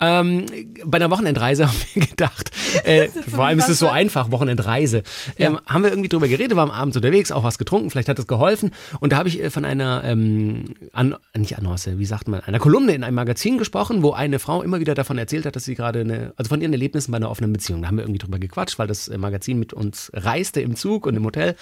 Ähm, 0.00 0.46
bei 0.84 0.96
einer 0.96 1.10
Wochenendreise 1.10 1.66
haben 1.68 1.76
wir 1.92 2.06
gedacht, 2.06 2.50
äh, 2.84 3.08
vor 3.08 3.44
allem 3.44 3.58
ist 3.58 3.68
es 3.68 3.78
so 3.78 3.88
einfach, 3.88 4.30
Wochenendreise. 4.30 5.02
Ähm, 5.36 5.54
ja. 5.54 5.62
Haben 5.66 5.82
wir 5.82 5.90
irgendwie 5.90 6.08
drüber 6.08 6.28
geredet, 6.28 6.56
waren 6.56 6.70
abends 6.70 6.96
unterwegs, 6.96 7.32
auch 7.32 7.44
was 7.44 7.58
getrunken, 7.58 7.90
vielleicht 7.90 8.08
hat 8.08 8.18
das 8.18 8.26
geholfen. 8.26 8.70
Und 9.00 9.12
da 9.12 9.18
habe 9.18 9.28
ich 9.28 9.42
äh, 9.42 9.50
von 9.50 9.64
einer, 9.64 10.02
ähm, 10.04 10.74
an, 10.92 11.16
nicht 11.36 11.58
Annonce, 11.58 11.98
wie 11.98 12.06
sagt 12.06 12.28
man, 12.28 12.40
einer 12.40 12.58
Kolumne 12.58 12.92
in 12.92 13.04
einem 13.04 13.16
Magazin 13.16 13.58
gesprochen, 13.58 14.02
wo 14.02 14.12
eine 14.12 14.38
Frau 14.38 14.62
immer 14.62 14.80
wieder 14.80 14.94
davon 14.94 15.18
erzählt 15.18 15.46
hat, 15.46 15.56
dass 15.56 15.64
sie 15.64 15.74
gerade 15.74 16.00
eine, 16.00 16.32
also 16.36 16.48
von 16.48 16.60
ihren 16.60 16.72
Erlebnissen 16.72 17.10
bei 17.10 17.16
einer 17.16 17.30
offenen 17.30 17.52
Beziehung. 17.52 17.82
Da 17.82 17.88
haben 17.88 17.96
wir 17.96 18.04
irgendwie 18.04 18.18
drüber 18.18 18.38
gequatscht, 18.38 18.78
weil 18.78 18.86
das 18.86 19.08
äh, 19.08 19.18
Magazin 19.18 19.58
mit 19.58 19.72
uns 19.72 20.10
reiste 20.14 20.60
im 20.60 20.76
Zug 20.76 21.06
und 21.08 21.16
im 21.16 21.24
Hotel. 21.24 21.56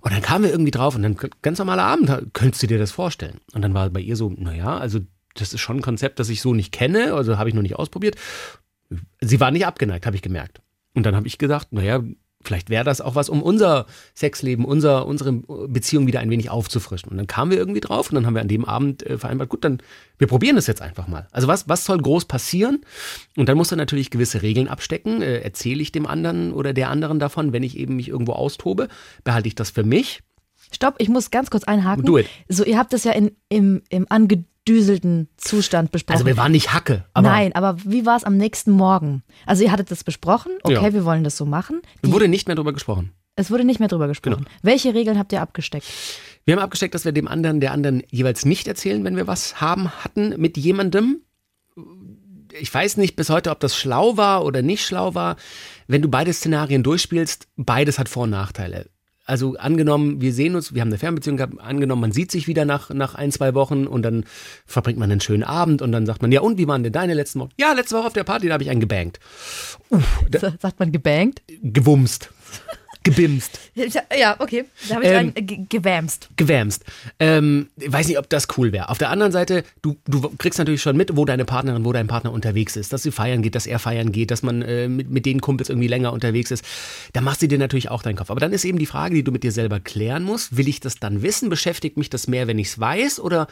Und 0.00 0.12
dann 0.12 0.22
kamen 0.22 0.44
wir 0.44 0.50
irgendwie 0.50 0.70
drauf 0.70 0.94
und 0.94 1.02
dann 1.02 1.16
ganz 1.42 1.58
normaler 1.58 1.84
Abend, 1.84 2.32
könntest 2.32 2.62
du 2.62 2.66
dir 2.66 2.78
das 2.78 2.90
vorstellen? 2.90 3.40
Und 3.52 3.62
dann 3.62 3.74
war 3.74 3.90
bei 3.90 4.00
ihr 4.00 4.16
so, 4.16 4.32
naja, 4.36 4.78
also 4.78 5.00
das 5.34 5.52
ist 5.52 5.60
schon 5.60 5.78
ein 5.78 5.82
Konzept, 5.82 6.18
das 6.18 6.28
ich 6.28 6.40
so 6.40 6.54
nicht 6.54 6.72
kenne, 6.72 7.14
also 7.14 7.38
habe 7.38 7.48
ich 7.48 7.54
noch 7.54 7.62
nicht 7.62 7.76
ausprobiert. 7.76 8.16
Sie 9.20 9.40
war 9.40 9.50
nicht 9.50 9.66
abgeneigt, 9.66 10.06
habe 10.06 10.16
ich 10.16 10.22
gemerkt. 10.22 10.60
Und 10.94 11.04
dann 11.04 11.14
habe 11.14 11.26
ich 11.26 11.38
gedacht, 11.38 11.72
naja, 11.72 12.02
vielleicht 12.48 12.70
wäre 12.70 12.82
das 12.82 13.00
auch 13.00 13.14
was, 13.14 13.28
um 13.28 13.42
unser 13.42 13.86
Sexleben, 14.16 14.64
unser, 14.64 15.06
unsere 15.06 15.32
Beziehung 15.32 16.06
wieder 16.06 16.20
ein 16.20 16.30
wenig 16.30 16.48
aufzufrischen. 16.48 17.10
Und 17.10 17.18
dann 17.18 17.26
kamen 17.26 17.50
wir 17.50 17.58
irgendwie 17.58 17.80
drauf 17.80 18.10
und 18.10 18.14
dann 18.14 18.26
haben 18.26 18.34
wir 18.34 18.40
an 18.40 18.48
dem 18.48 18.64
Abend 18.64 19.04
äh, 19.04 19.18
vereinbart, 19.18 19.50
gut, 19.50 19.64
dann 19.64 19.78
wir 20.16 20.26
probieren 20.26 20.56
das 20.56 20.66
jetzt 20.66 20.82
einfach 20.82 21.06
mal. 21.06 21.28
Also 21.30 21.46
was, 21.46 21.68
was 21.68 21.84
soll 21.84 21.98
groß 21.98 22.24
passieren? 22.24 22.80
Und 23.36 23.48
dann 23.48 23.56
muss 23.56 23.70
er 23.70 23.76
natürlich 23.76 24.10
gewisse 24.10 24.42
Regeln 24.42 24.66
abstecken. 24.66 25.22
Äh, 25.22 25.40
erzähle 25.40 25.82
ich 25.82 25.92
dem 25.92 26.06
anderen 26.06 26.52
oder 26.52 26.72
der 26.72 26.88
anderen 26.88 27.18
davon, 27.18 27.52
wenn 27.52 27.62
ich 27.62 27.76
eben 27.76 27.96
mich 27.96 28.08
irgendwo 28.08 28.32
austobe, 28.32 28.88
behalte 29.24 29.46
ich 29.46 29.54
das 29.54 29.70
für 29.70 29.84
mich. 29.84 30.22
Stopp, 30.72 30.96
ich 30.98 31.08
muss 31.08 31.30
ganz 31.30 31.50
kurz 31.50 31.64
einhaken. 31.64 32.04
Do 32.04 32.18
it. 32.18 32.26
So, 32.48 32.64
ihr 32.64 32.78
habt 32.78 32.92
das 32.92 33.04
ja 33.04 33.12
in, 33.12 33.32
im, 33.48 33.82
im 33.90 34.06
angedüselten 34.68 35.28
Zustand 35.36 35.90
besprochen. 35.90 36.14
Also 36.16 36.26
wir 36.26 36.36
waren 36.36 36.52
nicht 36.52 36.72
Hacke. 36.72 37.04
Aber 37.14 37.28
Nein, 37.28 37.54
aber 37.54 37.76
wie 37.84 38.06
war 38.06 38.16
es 38.16 38.24
am 38.24 38.36
nächsten 38.36 38.70
Morgen? 38.72 39.22
Also 39.46 39.64
ihr 39.64 39.72
hattet 39.72 39.90
das 39.90 40.04
besprochen, 40.04 40.52
okay, 40.62 40.74
Ja. 40.74 40.92
wir 40.92 41.04
wollen 41.04 41.24
das 41.24 41.36
so 41.36 41.46
machen. 41.46 41.80
Die, 42.04 42.12
wurde 42.12 42.28
nicht 42.28 42.46
mehr 42.46 42.56
darüber 42.56 42.72
gesprochen. 42.72 43.12
es 43.36 43.50
wurde 43.50 43.64
nicht 43.64 43.78
mehr 43.80 43.88
drüber 43.88 44.08
gesprochen. 44.08 44.44
Genau. 44.44 44.50
Welche 44.62 44.94
Regeln 44.94 45.18
habt 45.18 45.32
ihr 45.32 45.40
abgesteckt? 45.40 45.86
Wir 46.44 46.56
haben 46.56 46.62
abgesteckt, 46.62 46.94
dass 46.94 47.04
wir 47.04 47.12
dem 47.12 47.28
anderen, 47.28 47.60
der 47.60 47.72
anderen 47.72 48.02
jeweils 48.10 48.44
nicht 48.44 48.66
erzählen, 48.68 49.04
wenn 49.04 49.16
wir 49.16 49.26
was 49.26 49.60
haben 49.60 49.90
hatten 50.02 50.34
mit 50.40 50.56
jemandem. 50.56 51.22
Ich 52.58 52.72
weiß 52.72 52.96
nicht 52.96 53.14
bis 53.16 53.28
heute, 53.30 53.50
ob 53.50 53.60
das 53.60 53.76
schlau 53.76 54.16
war 54.16 54.44
oder 54.44 54.62
nicht 54.62 54.84
schlau 54.84 55.14
war. 55.14 55.36
Wenn 55.86 56.02
du 56.02 56.08
beide 56.08 56.32
Szenarien 56.32 56.82
durchspielst, 56.82 57.46
beides 57.56 57.98
hat 57.98 58.08
Vor- 58.08 58.24
und 58.24 58.30
Nachteile. 58.30 58.86
Also 59.28 59.56
angenommen, 59.56 60.22
wir 60.22 60.32
sehen 60.32 60.54
uns, 60.54 60.72
wir 60.72 60.80
haben 60.80 60.88
eine 60.88 60.96
Fernbeziehung 60.96 61.36
gehabt, 61.36 61.60
angenommen, 61.60 62.00
man 62.00 62.12
sieht 62.12 62.32
sich 62.32 62.48
wieder 62.48 62.64
nach, 62.64 62.88
nach 62.88 63.14
ein, 63.14 63.30
zwei 63.30 63.52
Wochen 63.52 63.86
und 63.86 64.00
dann 64.00 64.24
verbringt 64.64 64.98
man 64.98 65.12
einen 65.12 65.20
schönen 65.20 65.42
Abend 65.42 65.82
und 65.82 65.92
dann 65.92 66.06
sagt 66.06 66.22
man, 66.22 66.32
ja 66.32 66.40
und, 66.40 66.56
wie 66.56 66.66
waren 66.66 66.82
denn 66.82 66.94
deine 66.94 67.12
letzten 67.12 67.40
Wochen? 67.40 67.50
Ja, 67.60 67.74
letzte 67.74 67.96
Woche 67.96 68.06
auf 68.06 68.14
der 68.14 68.24
Party, 68.24 68.46
da 68.46 68.54
habe 68.54 68.62
ich 68.62 68.70
einen 68.70 68.80
gebankt. 68.80 69.20
Sagt 70.62 70.80
man 70.80 70.92
gebankt? 70.92 71.42
Gewumst. 71.62 72.30
Gebimst. 73.08 73.58
Ja, 73.74 74.36
okay. 74.38 74.64
Da 74.88 74.96
habe 74.96 75.04
ich 75.04 75.10
Ähm, 75.10 75.32
einen 75.34 75.46
ge 75.46 75.58
gewämst. 75.68 76.28
gewämst. 76.36 76.84
Ähm, 77.18 77.68
ich 77.76 77.92
weiß 77.92 78.08
nicht, 78.08 78.18
ob 78.18 78.28
das 78.28 78.48
cool 78.56 78.72
wäre. 78.72 78.88
Auf 78.88 78.98
der 78.98 79.10
anderen 79.10 79.32
Seite, 79.32 79.64
du, 79.82 79.96
du 80.06 80.20
kriegst 80.38 80.58
natürlich 80.58 80.82
schon 80.82 80.96
mit, 80.96 81.16
wo 81.16 81.24
deine 81.24 81.44
Partnerin, 81.44 81.84
wo 81.84 81.92
dein 81.92 82.06
Partner 82.06 82.32
unterwegs 82.32 82.76
ist, 82.76 82.92
dass 82.92 83.02
sie 83.02 83.10
feiern 83.12 83.42
geht, 83.42 83.54
dass 83.54 83.66
er 83.66 83.78
feiern 83.78 84.12
geht, 84.12 84.30
dass 84.30 84.42
man 84.42 84.62
äh, 84.62 84.88
mit, 84.88 85.10
mit 85.10 85.26
den 85.26 85.40
Kumpels 85.40 85.68
irgendwie 85.68 85.88
länger 85.88 86.12
unterwegs 86.12 86.50
ist. 86.50 86.64
Da 87.12 87.20
machst 87.20 87.40
du 87.42 87.48
dir 87.48 87.58
natürlich 87.58 87.90
auch 87.90 88.02
deinen 88.02 88.16
Kopf. 88.16 88.30
Aber 88.30 88.40
dann 88.40 88.52
ist 88.52 88.64
eben 88.64 88.78
die 88.78 88.86
Frage, 88.86 89.14
die 89.14 89.22
du 89.24 89.32
mit 89.32 89.42
dir 89.42 89.52
selber 89.52 89.80
klären 89.80 90.22
musst. 90.22 90.56
Will 90.56 90.68
ich 90.68 90.80
das 90.80 90.96
dann 90.96 91.22
wissen? 91.22 91.48
Beschäftigt 91.48 91.96
mich 91.96 92.10
das 92.10 92.28
mehr, 92.28 92.46
wenn 92.46 92.58
ich 92.58 92.68
es 92.68 92.78
weiß? 92.78 93.20
Oder 93.20 93.46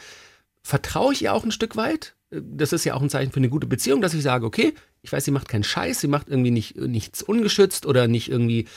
vertraue 0.61 1.13
ich 1.13 1.23
ihr 1.23 1.33
auch 1.33 1.43
ein 1.43 1.51
Stück 1.51 1.75
weit? 1.75 2.13
Das 2.29 2.73
ist 2.73 2.83
ja 2.83 2.93
auch 2.93 3.01
ein 3.01 3.09
Zeichen 3.09 3.31
für 3.31 3.37
eine 3.37 3.47
gute 3.47 3.67
Beziehung, 3.67 4.01
dass 4.01 4.13
ich 4.13 4.21
sage, 4.21 4.45
okay, 4.45 4.73
ich 5.01 5.13
weiß, 5.13 5.23
sie 5.23 5.31
macht 5.31 5.47
keinen 5.47 5.63
Scheiß, 5.63 6.01
sie 6.01 6.09
macht 6.09 6.27
irgendwie 6.27 6.51
nicht, 6.51 6.75
nichts 6.75 7.21
ungeschützt 7.23 7.85
oder 7.85 8.09
nicht 8.09 8.29
irgendwie 8.29 8.67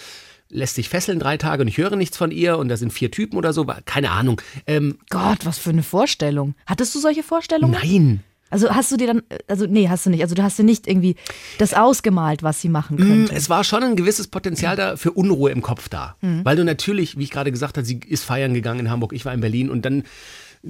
lässt 0.50 0.74
sich 0.74 0.88
fesseln 0.88 1.18
drei 1.18 1.36
Tage 1.36 1.62
und 1.62 1.68
ich 1.68 1.78
höre 1.78 1.96
nichts 1.96 2.16
von 2.16 2.30
ihr 2.30 2.58
und 2.58 2.68
da 2.68 2.76
sind 2.76 2.92
vier 2.92 3.10
Typen 3.10 3.36
oder 3.38 3.52
so, 3.52 3.64
keine 3.84 4.10
Ahnung. 4.10 4.40
Ähm, 4.66 4.98
Gott, 5.08 5.46
was 5.46 5.58
für 5.58 5.70
eine 5.70 5.82
Vorstellung. 5.82 6.54
Hattest 6.66 6.94
du 6.94 6.98
solche 6.98 7.22
Vorstellungen? 7.22 7.72
nein. 7.82 8.24
Also 8.52 8.68
hast 8.74 8.90
du 8.90 8.96
dir 8.96 9.06
dann, 9.06 9.22
also 9.46 9.66
nee, 9.66 9.88
hast 9.88 10.06
du 10.06 10.10
nicht. 10.10 10.22
Also 10.22 10.34
du 10.34 10.42
hast 10.42 10.58
dir 10.58 10.64
nicht 10.64 10.88
irgendwie 10.88 11.14
das 11.58 11.72
ausgemalt, 11.72 12.42
was 12.42 12.60
sie 12.60 12.68
machen 12.68 12.96
Mm, 12.96 13.02
könnte. 13.02 13.32
Es 13.36 13.48
war 13.48 13.62
schon 13.62 13.84
ein 13.84 13.94
gewisses 13.94 14.26
Potenzial 14.26 14.74
da 14.74 14.96
für 14.96 15.12
Unruhe 15.12 15.52
im 15.52 15.62
Kopf 15.62 15.88
da. 15.88 16.16
Weil 16.20 16.56
du 16.56 16.64
natürlich, 16.64 17.16
wie 17.16 17.22
ich 17.22 17.30
gerade 17.30 17.52
gesagt 17.52 17.76
habe, 17.76 17.86
sie 17.86 18.00
ist 18.08 18.24
feiern 18.24 18.52
gegangen 18.52 18.80
in 18.80 18.90
Hamburg, 18.90 19.12
ich 19.12 19.24
war 19.24 19.32
in 19.32 19.40
Berlin 19.40 19.70
und 19.70 19.84
dann 19.84 20.02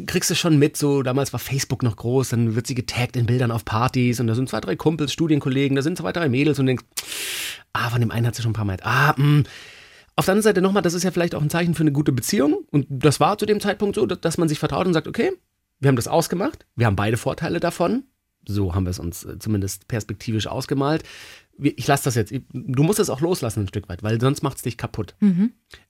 kriegst 0.07 0.28
du 0.28 0.35
schon 0.35 0.59
mit, 0.59 0.76
so 0.76 1.02
damals 1.02 1.33
war 1.33 1.40
Facebook 1.40 1.83
noch 1.83 1.97
groß, 1.97 2.28
dann 2.28 2.54
wird 2.54 2.66
sie 2.66 2.75
getaggt 2.75 3.16
in 3.16 3.25
Bildern 3.25 3.50
auf 3.50 3.64
Partys 3.64 4.21
und 4.21 4.26
da 4.26 4.35
sind 4.35 4.50
zwei, 4.50 4.61
drei 4.61 4.76
Kumpels, 4.76 5.14
Studienkollegen, 5.14 5.75
da 5.75 5.81
sind 5.81 5.97
zwei, 5.97 6.12
drei 6.12 6.28
Mädels 6.28 6.59
und 6.59 6.66
denkst, 6.66 6.85
ah, 7.73 7.88
von 7.88 8.00
dem 8.02 8.11
einen 8.11 8.26
hat 8.26 8.35
sie 8.35 8.43
schon 8.43 8.50
ein 8.50 8.54
paar 8.54 8.66
Mal, 8.66 8.76
ah, 8.83 9.14
mh. 9.16 9.45
Auf 10.21 10.27
der 10.27 10.33
anderen 10.33 10.43
Seite 10.43 10.61
nochmal, 10.61 10.83
das 10.83 10.93
ist 10.93 11.03
ja 11.03 11.12
vielleicht 11.12 11.35
auch 11.35 11.41
ein 11.41 11.49
Zeichen 11.49 11.75
für 11.75 11.83
eine 11.83 11.93
gute 11.93 12.12
Beziehung 12.12 12.67
und 12.71 12.87
das 12.91 13.21
war 13.21 13.39
zu 13.39 13.47
dem 13.47 13.59
Zeitpunkt 13.59 13.95
so, 13.95 14.05
dass, 14.05 14.37
man 14.37 14.50
sich 14.50 14.59
vertraut 14.59 14.87
und 14.87 14.93
sagt, 14.93 15.09
okay, 15.09 15.33
wir 15.79 15.89
haben 15.89 15.97
das 15.97 16.09
ausgemacht, 16.09 16.67
wir 16.77 16.85
haben 16.85 16.95
beide 16.95 17.17
Vorteile 17.17 17.59
davon, 17.59 18.05
so 18.47 18.75
haben 18.75 18.85
wir 18.85 18.91
es 18.91 18.99
uns 18.99 19.25
äh, 19.25 19.39
zumindest 19.39 19.89
perspektivisch 19.89 20.47
ausgemalt. 20.47 21.05
Ich 21.57 21.87
lasse 21.87 22.05
das 22.05 22.17
jetzt, 22.17 22.35
du 22.53 22.83
musst 22.83 22.99
es 22.99 23.09
auch 23.09 23.23
loslassen 23.23 23.61
ein 23.61 23.69
Stück 23.69 23.89
weit, 23.89 24.03
weil 24.03 24.21
sonst 24.21 24.43
macht 24.43 24.59
es 24.59 24.62
dich 24.62 24.77
kaputt. 24.77 25.15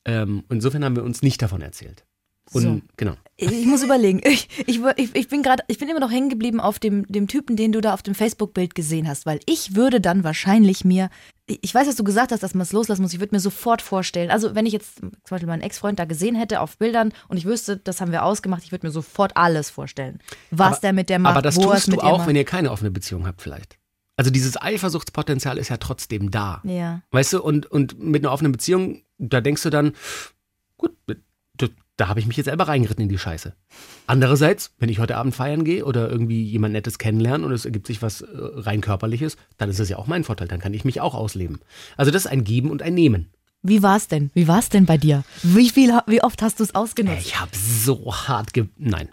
Ähm, 0.05 0.45
insofern 0.49 0.85
haben 0.85 0.95
wir 0.95 1.03
uns 1.03 1.23
nicht 1.23 1.43
davon 1.43 1.61
erzählt. 1.61 2.05
Und 2.52 2.62
So. 2.62 2.80
genau. 2.97 3.14
Ich 3.37 3.66
muss 3.66 3.83
überlegen. 3.83 4.21
Ich, 4.30 4.49
ich, 4.97 5.14
ich, 5.14 5.28
bin 5.28 5.42
gerade, 5.42 5.62
ich 5.69 5.78
bin 5.78 5.88
immer 5.88 6.00
noch 6.00 6.11
hängen 6.11 6.28
geblieben 6.28 6.61
auf 6.61 6.78
dem, 6.78 7.07
dem 7.07 7.26
Typen, 7.26 7.57
den 7.57 7.73
du 7.73 7.80
da 7.80 7.95
auf 7.95 8.02
dem 8.02 8.14
Facebook-Bild 8.14 8.75
gesehen 8.75 9.09
hast, 9.09 9.26
weil 9.26 9.40
ich 9.47 9.75
würde 9.75 10.00
dann 10.00 10.23
wahrscheinlich 10.25 10.85
mir, 10.85 11.11
ich 11.47 11.75
weiß, 11.75 11.87
dass 11.87 11.97
du 11.97 12.04
gesagt 12.04 12.33
hast, 12.33 12.42
dass 12.42 12.54
man 12.54 12.62
es 12.62 12.73
loslassen 12.73 13.02
muss, 13.02 13.12
ich 13.12 13.21
würde 13.21 13.35
mir 13.35 13.40
sofort 13.40 13.83
vorstellen, 13.83 14.30
also 14.30 14.54
wenn 14.54 14.66
ich 14.66 14.73
jetzt 14.73 14.97
zum 14.97 15.11
Beispiel 15.28 15.49
meinen 15.49 15.62
Ex-Freund 15.62 15.99
da 15.99 16.04
gesehen 16.04 16.35
hätte 16.35 16.61
auf 16.61 16.76
Bildern 16.78 17.12
und 17.28 17.37
ich 17.37 17.47
wüsste, 17.47 17.78
das 17.78 18.00
haben 18.00 18.12
wir 18.12 18.25
ausgemacht, 18.25 18.62
ich 18.64 18.73
würde 18.73 18.87
mir 18.87 18.92
sofort 18.92 19.37
alles 19.37 19.71
vorstellen. 19.71 20.19
Was 20.50 20.75
aber, 20.75 20.80
der 20.80 20.92
mit 20.92 21.09
der 21.09 21.19
macht, 21.19 21.33
aber 21.33 21.42
das 21.42 21.57
tust 21.57 21.92
du 21.92 22.00
auch, 22.00 22.26
wenn 22.26 22.37
ihr 22.37 22.45
keine 22.45 22.71
offene 22.71 22.90
Beziehung 22.90 23.26
habt 23.26 23.42
vielleicht. 23.42 23.78
Also 24.16 24.30
dieses 24.30 24.61
Eifersuchtspotenzial 24.61 25.57
ist 25.57 25.71
ja 25.71 25.78
trotzdem 25.78 26.30
da. 26.30 26.61
Ja. 26.64 27.00
Weißt 27.11 27.33
du, 27.33 27.42
und, 27.42 27.66
und 27.66 27.99
mit 27.99 28.23
einer 28.23 28.33
offenen 28.33 28.52
Beziehung, 28.52 29.02
da 29.16 29.40
denkst 29.40 29.62
du 29.62 29.71
dann, 29.71 29.95
gut, 30.76 30.95
da 32.00 32.09
habe 32.09 32.19
ich 32.19 32.26
mich 32.26 32.37
jetzt 32.38 32.47
selber 32.47 32.66
reingeritten 32.66 33.02
in 33.02 33.09
die 33.11 33.19
Scheiße. 33.19 33.54
Andererseits, 34.07 34.73
wenn 34.78 34.88
ich 34.88 34.99
heute 34.99 35.16
Abend 35.16 35.35
feiern 35.35 35.64
gehe 35.64 35.85
oder 35.85 36.11
irgendwie 36.11 36.42
jemand 36.42 36.73
Nettes 36.73 36.99
kennenlernen 36.99 37.45
und 37.45 37.52
es 37.52 37.66
ergibt 37.66 37.87
sich 37.87 38.00
was 38.00 38.23
äh, 38.23 38.26
rein 38.33 38.80
körperliches, 38.80 39.37
dann 39.59 39.69
ist 39.69 39.80
es 39.80 39.90
ja 39.90 39.99
auch 39.99 40.07
mein 40.07 40.25
Vorteil, 40.25 40.49
dann 40.49 40.61
kann 40.61 40.73
ich 40.73 40.85
mich 40.85 41.02
auch 41.02 41.14
ausleben. 41.14 41.61
Also 41.99 42.11
das 42.11 42.25
ist 42.25 42.30
ein 42.30 42.42
Geben 42.42 42.71
und 42.71 42.83
ein 42.83 42.95
Nehmen. 42.95 43.30
Wie 43.62 43.83
war's 43.83 44.09
denn? 44.09 44.30
Wie 44.33 44.49
war's 44.49 44.71
denn 44.71 44.87
bei 44.87 44.97
dir? 44.97 45.25
Wie 45.42 45.69
viel, 45.69 45.92
wie 46.07 46.23
oft 46.23 46.40
hast 46.40 46.61
du 46.61 46.64
es 46.64 46.75
ausgenutzt? 46.75 47.21
Ich 47.21 47.38
habe 47.38 47.50
so 47.54 48.14
hart 48.14 48.54
ge 48.54 48.69
Nein, 48.78 49.11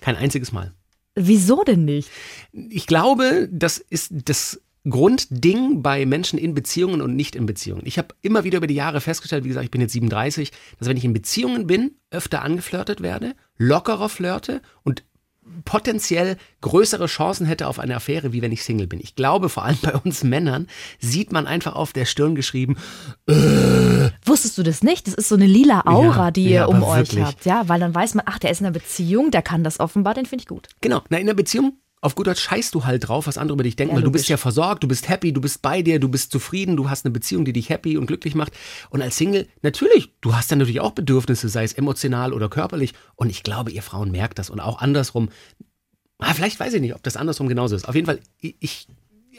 kein 0.00 0.16
einziges 0.16 0.50
Mal. 0.50 0.72
Wieso 1.14 1.62
denn 1.62 1.84
nicht? 1.84 2.10
Ich 2.52 2.88
glaube, 2.88 3.48
das 3.52 3.78
ist 3.78 4.12
das 4.24 4.60
Grundding 4.88 5.82
bei 5.82 6.04
Menschen 6.04 6.38
in 6.38 6.54
Beziehungen 6.54 7.00
und 7.00 7.16
nicht 7.16 7.36
in 7.36 7.46
Beziehungen. 7.46 7.82
Ich 7.84 7.98
habe 7.98 8.08
immer 8.20 8.44
wieder 8.44 8.58
über 8.58 8.66
die 8.66 8.74
Jahre 8.74 9.00
festgestellt, 9.00 9.44
wie 9.44 9.48
gesagt, 9.48 9.64
ich 9.64 9.70
bin 9.70 9.80
jetzt 9.80 9.92
37, 9.92 10.52
dass 10.78 10.88
wenn 10.88 10.96
ich 10.96 11.04
in 11.04 11.12
Beziehungen 11.14 11.66
bin, 11.66 11.92
öfter 12.10 12.42
angeflirtet 12.42 13.00
werde, 13.00 13.34
lockerer 13.56 14.08
flirte 14.08 14.60
und 14.82 15.04
potenziell 15.64 16.36
größere 16.60 17.06
Chancen 17.06 17.46
hätte 17.46 17.66
auf 17.66 17.78
eine 17.78 17.96
Affäre, 17.96 18.32
wie 18.32 18.42
wenn 18.42 18.52
ich 18.52 18.64
Single 18.64 18.86
bin. 18.86 19.00
Ich 19.00 19.14
glaube, 19.14 19.48
vor 19.48 19.64
allem 19.64 19.78
bei 19.82 19.94
uns 19.94 20.24
Männern 20.24 20.66
sieht 21.00 21.32
man 21.32 21.46
einfach 21.46 21.74
auf 21.74 21.92
der 21.92 22.04
Stirn 22.04 22.34
geschrieben, 22.34 22.76
Wusstest 24.24 24.58
du 24.58 24.62
das 24.62 24.82
nicht? 24.82 25.06
Das 25.06 25.14
ist 25.14 25.28
so 25.28 25.34
eine 25.34 25.46
lila 25.46 25.82
Aura, 25.86 26.26
Ja, 26.26 26.30
die 26.30 26.44
ja, 26.50 26.62
ihr 26.62 26.68
um 26.68 26.82
euch 26.82 26.98
wirklich. 26.98 27.24
habt. 27.24 27.44
Ja, 27.46 27.68
weil 27.68 27.80
dann 27.80 27.94
weiß 27.94 28.14
man, 28.14 28.24
ach, 28.28 28.38
der 28.38 28.50
ist 28.50 28.60
in 28.60 28.66
einer 28.66 28.72
Beziehung, 28.74 29.30
der 29.30 29.42
kann 29.42 29.64
das 29.64 29.80
offenbar, 29.80 30.14
den 30.14 30.26
finde 30.26 30.42
ich 30.42 30.48
gut. 30.48 30.68
Genau, 30.80 31.02
na, 31.08 31.18
in 31.18 31.26
der 31.26 31.34
Beziehung, 31.34 31.78
auf 32.04 32.14
gut 32.14 32.26
Deutsch 32.26 32.42
scheißt 32.42 32.74
du 32.74 32.84
halt 32.84 33.08
drauf, 33.08 33.26
was 33.26 33.38
andere 33.38 33.54
über 33.54 33.62
dich 33.62 33.76
denken, 33.76 33.92
Ja, 33.92 33.96
weil 33.96 34.04
du 34.04 34.10
bist 34.10 34.28
ja 34.28 34.36
versorgt, 34.36 34.82
du 34.82 34.88
bist 34.88 35.08
happy, 35.08 35.32
du 35.32 35.40
bist 35.40 35.62
bei 35.62 35.80
dir, 35.80 35.98
du 35.98 36.08
bist 36.08 36.30
zufrieden, 36.30 36.76
du 36.76 36.90
hast 36.90 37.06
eine 37.06 37.12
Beziehung, 37.12 37.46
die 37.46 37.54
dich 37.54 37.70
happy 37.70 37.96
und 37.96 38.06
glücklich 38.06 38.34
macht. 38.34 38.52
Und 38.90 39.00
als 39.00 39.16
Single, 39.16 39.48
natürlich, 39.62 40.12
du 40.20 40.34
hast 40.34 40.50
dann 40.52 40.58
natürlich 40.58 40.80
auch 40.80 40.92
Bedürfnisse, 40.92 41.48
sei 41.48 41.64
es 41.64 41.72
emotional 41.72 42.34
oder 42.34 42.50
körperlich. 42.50 42.92
Und 43.16 43.30
ich 43.30 43.42
glaube, 43.42 43.70
ihr 43.70 43.82
Frauen 43.82 44.10
merkt 44.10 44.38
das 44.38 44.50
und 44.50 44.60
auch 44.60 44.82
andersrum. 44.82 45.30
Ah, 46.18 46.34
vielleicht 46.34 46.60
weiß 46.60 46.74
ich 46.74 46.82
nicht, 46.82 46.94
ob 46.94 47.02
das 47.02 47.16
andersrum 47.16 47.48
genauso 47.48 47.74
ist. 47.74 47.88
Auf 47.88 47.94
jeden 47.94 48.06
Fall, 48.06 48.20
ich, 48.38 48.56
ich 48.60 48.86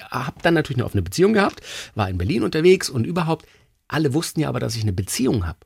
habe 0.10 0.41
dann 0.41 0.55
natürlich 0.55 0.77
eine 0.77 0.86
offene 0.86 1.03
Beziehung 1.03 1.34
gehabt, 1.34 1.62
war 1.93 2.10
in 2.10 2.17
Berlin 2.17 2.41
unterwegs 2.41 2.89
und 2.89 3.05
überhaupt, 3.05 3.45
alle 3.88 4.15
wussten 4.15 4.39
ja 4.39 4.50
aber, 4.50 4.60
dass 4.60 4.75
ich 4.75 4.81
eine 4.81 4.93
Beziehung 4.93 5.45
habe. 5.45 5.60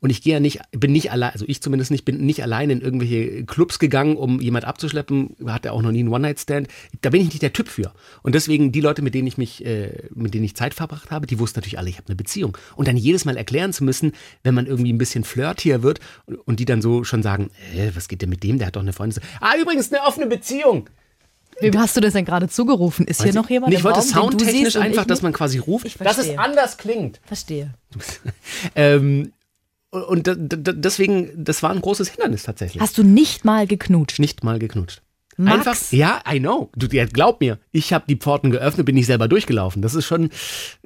Und 0.00 0.10
ich 0.10 0.22
gehe 0.22 0.34
ja 0.34 0.40
nicht, 0.40 0.60
bin 0.72 0.92
nicht 0.92 1.10
allein, 1.10 1.32
also 1.32 1.44
ich 1.48 1.62
zumindest 1.62 1.90
nicht, 1.90 2.04
bin 2.04 2.24
nicht 2.24 2.42
allein 2.42 2.70
in 2.70 2.80
irgendwelche 2.80 3.44
Clubs 3.44 3.78
gegangen, 3.78 4.16
um 4.16 4.40
jemand 4.40 4.64
abzuschleppen. 4.64 5.36
Hatte 5.46 5.72
auch 5.72 5.82
noch 5.82 5.92
nie 5.92 6.00
einen 6.00 6.08
One-Night-Stand. 6.08 6.68
Da 7.02 7.10
bin 7.10 7.20
ich 7.20 7.28
nicht 7.28 7.42
der 7.42 7.52
Typ 7.52 7.68
für. 7.68 7.92
Und 8.22 8.34
deswegen 8.34 8.72
die 8.72 8.80
Leute, 8.80 9.02
mit 9.02 9.14
denen 9.14 9.26
ich 9.26 9.38
mich, 9.38 9.64
äh, 9.64 10.08
mit 10.14 10.34
denen 10.34 10.44
ich 10.44 10.54
Zeit 10.54 10.74
verbracht 10.74 11.10
habe, 11.10 11.26
die 11.26 11.38
wussten 11.38 11.58
natürlich 11.58 11.78
alle, 11.78 11.90
ich 11.90 11.96
habe 11.96 12.08
eine 12.08 12.16
Beziehung. 12.16 12.56
Und 12.76 12.88
dann 12.88 12.96
jedes 12.96 13.24
Mal 13.24 13.36
erklären 13.36 13.72
zu 13.72 13.84
müssen, 13.84 14.12
wenn 14.42 14.54
man 14.54 14.66
irgendwie 14.66 14.92
ein 14.92 14.98
bisschen 14.98 15.24
flirtier 15.24 15.82
wird 15.82 16.00
und, 16.26 16.36
und 16.36 16.60
die 16.60 16.64
dann 16.64 16.82
so 16.82 17.04
schon 17.04 17.22
sagen, 17.22 17.50
äh, 17.76 17.90
was 17.94 18.08
geht 18.08 18.22
denn 18.22 18.30
mit 18.30 18.42
dem? 18.42 18.58
Der 18.58 18.68
hat 18.68 18.76
doch 18.76 18.82
eine 18.82 18.92
Freundin. 18.92 19.22
Ah, 19.40 19.54
übrigens 19.60 19.92
eine 19.92 20.02
offene 20.02 20.26
Beziehung. 20.26 20.88
Wem 21.60 21.78
hast 21.78 21.96
du 21.96 22.00
das 22.00 22.12
denn 22.12 22.24
gerade 22.24 22.48
zugerufen? 22.48 23.06
Ist 23.06 23.22
hier 23.22 23.32
noch 23.32 23.48
jemand 23.48 23.72
Ich 23.72 23.80
im 23.80 23.84
wollte 23.84 23.98
Raum, 23.98 24.30
den 24.30 24.38
du 24.38 24.44
soundtechnisch 24.44 24.76
einfach, 24.76 25.02
ich 25.02 25.08
dass 25.08 25.22
man 25.22 25.32
quasi 25.32 25.58
ruft, 25.58 25.86
Ich 25.86 25.96
dass 25.96 26.18
es 26.18 26.36
anders 26.36 26.78
klingt. 26.78 27.20
Verstehe. 27.24 27.74
Ähm, 28.74 29.32
und 29.94 30.28
deswegen, 30.28 31.30
das 31.36 31.62
war 31.62 31.70
ein 31.70 31.80
großes 31.80 32.08
Hindernis 32.08 32.42
tatsächlich. 32.42 32.80
Hast 32.80 32.98
du 32.98 33.02
nicht 33.02 33.44
mal 33.44 33.66
geknutscht? 33.66 34.18
nicht 34.18 34.44
mal 34.44 34.58
geknutscht. 34.58 35.02
Max? 35.36 35.66
Einfach, 35.66 35.92
ja, 35.92 36.22
I 36.30 36.38
know. 36.38 36.70
Du, 36.76 36.88
glaub 36.88 37.40
mir, 37.40 37.58
ich 37.72 37.92
habe 37.92 38.04
die 38.08 38.16
Pforten 38.16 38.50
geöffnet, 38.50 38.86
bin 38.86 38.94
nicht 38.94 39.06
selber 39.06 39.28
durchgelaufen. 39.28 39.82
Das 39.82 39.94
ist 39.94 40.06
schon, 40.06 40.30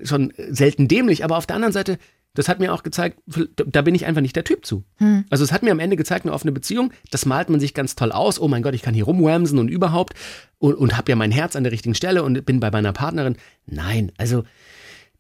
schon 0.03 0.33
selten 0.37 0.88
dämlich. 0.88 1.25
Aber 1.25 1.37
auf 1.37 1.47
der 1.47 1.57
anderen 1.57 1.73
Seite, 1.73 1.99
das 2.35 2.49
hat 2.49 2.59
mir 2.59 2.73
auch 2.73 2.83
gezeigt, 2.83 3.19
da 3.55 3.83
bin 3.83 3.95
ich 3.95 4.07
einfach 4.07 4.23
nicht 4.23 4.37
der 4.37 4.45
Typ 4.45 4.65
zu. 4.65 4.85
Also 5.29 5.45
es 5.45 5.53
hat 5.53 5.62
mir 5.62 5.73
am 5.73 5.81
Ende 5.81 5.97
gezeigt, 5.97 6.25
eine 6.25 6.33
offene 6.33 6.53
Beziehung, 6.53 6.93
das 7.11 7.27
malt 7.27 7.50
man 7.50 7.61
sich 7.61 7.75
ganz 7.75 7.95
toll 7.95 8.12
aus. 8.12 8.41
Oh 8.41 8.49
mein 8.49 8.62
Gott, 8.62 8.75
ich 8.75 8.83
kann 8.83 8.95
hier 8.95 9.05
rumwhamsen 9.05 9.59
und 9.59 9.69
überhaupt 9.69 10.15
und, 10.59 10.75
und 10.75 10.97
habe 10.97 11.11
ja 11.11 11.17
mein 11.17 11.33
Herz 11.33 11.57
an 11.57 11.65
der 11.65 11.73
richtigen 11.73 11.95
Stelle 11.95 12.23
und 12.23 12.45
bin 12.47 12.61
bei 12.61 12.71
meiner 12.71 12.93
Partnerin. 12.93 13.37
Nein, 13.67 14.12
also 14.19 14.45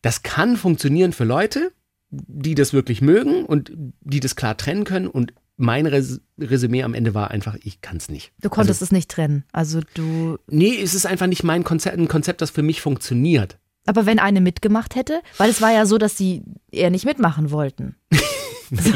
das 0.00 0.22
kann 0.22 0.56
funktionieren 0.56 1.12
für 1.12 1.24
Leute, 1.24 1.72
die 2.10 2.54
das 2.54 2.72
wirklich 2.72 3.00
mögen 3.00 3.44
und 3.44 3.72
die 4.00 4.20
das 4.20 4.36
klar 4.36 4.56
trennen 4.56 4.84
können. 4.84 5.08
Und 5.08 5.32
mein 5.56 5.86
Res 5.86 6.20
Resümee 6.38 6.82
am 6.82 6.94
Ende 6.94 7.14
war 7.14 7.30
einfach, 7.30 7.56
ich 7.62 7.80
kann 7.80 7.96
es 7.96 8.08
nicht. 8.08 8.32
Du 8.40 8.48
konntest 8.48 8.80
es 8.80 8.92
nicht 8.92 9.10
trennen. 9.10 9.44
Also 9.52 9.80
du. 9.94 10.38
Nee, 10.48 10.80
es 10.80 10.94
ist 10.94 11.06
einfach 11.06 11.26
nicht 11.26 11.44
mein 11.44 11.64
Konzept, 11.64 11.98
ein 11.98 12.08
Konzept, 12.08 12.40
das 12.40 12.50
für 12.50 12.62
mich 12.62 12.80
funktioniert. 12.80 13.58
Aber 13.86 14.06
wenn 14.06 14.18
eine 14.18 14.40
mitgemacht 14.40 14.96
hätte, 14.96 15.20
weil 15.38 15.50
es 15.50 15.62
war 15.62 15.72
ja 15.72 15.86
so, 15.86 15.98
dass 15.98 16.16
sie 16.16 16.42
eher 16.70 16.90
nicht 16.90 17.06
mitmachen 17.06 17.50
wollten. 17.50 17.96
so 18.70 18.92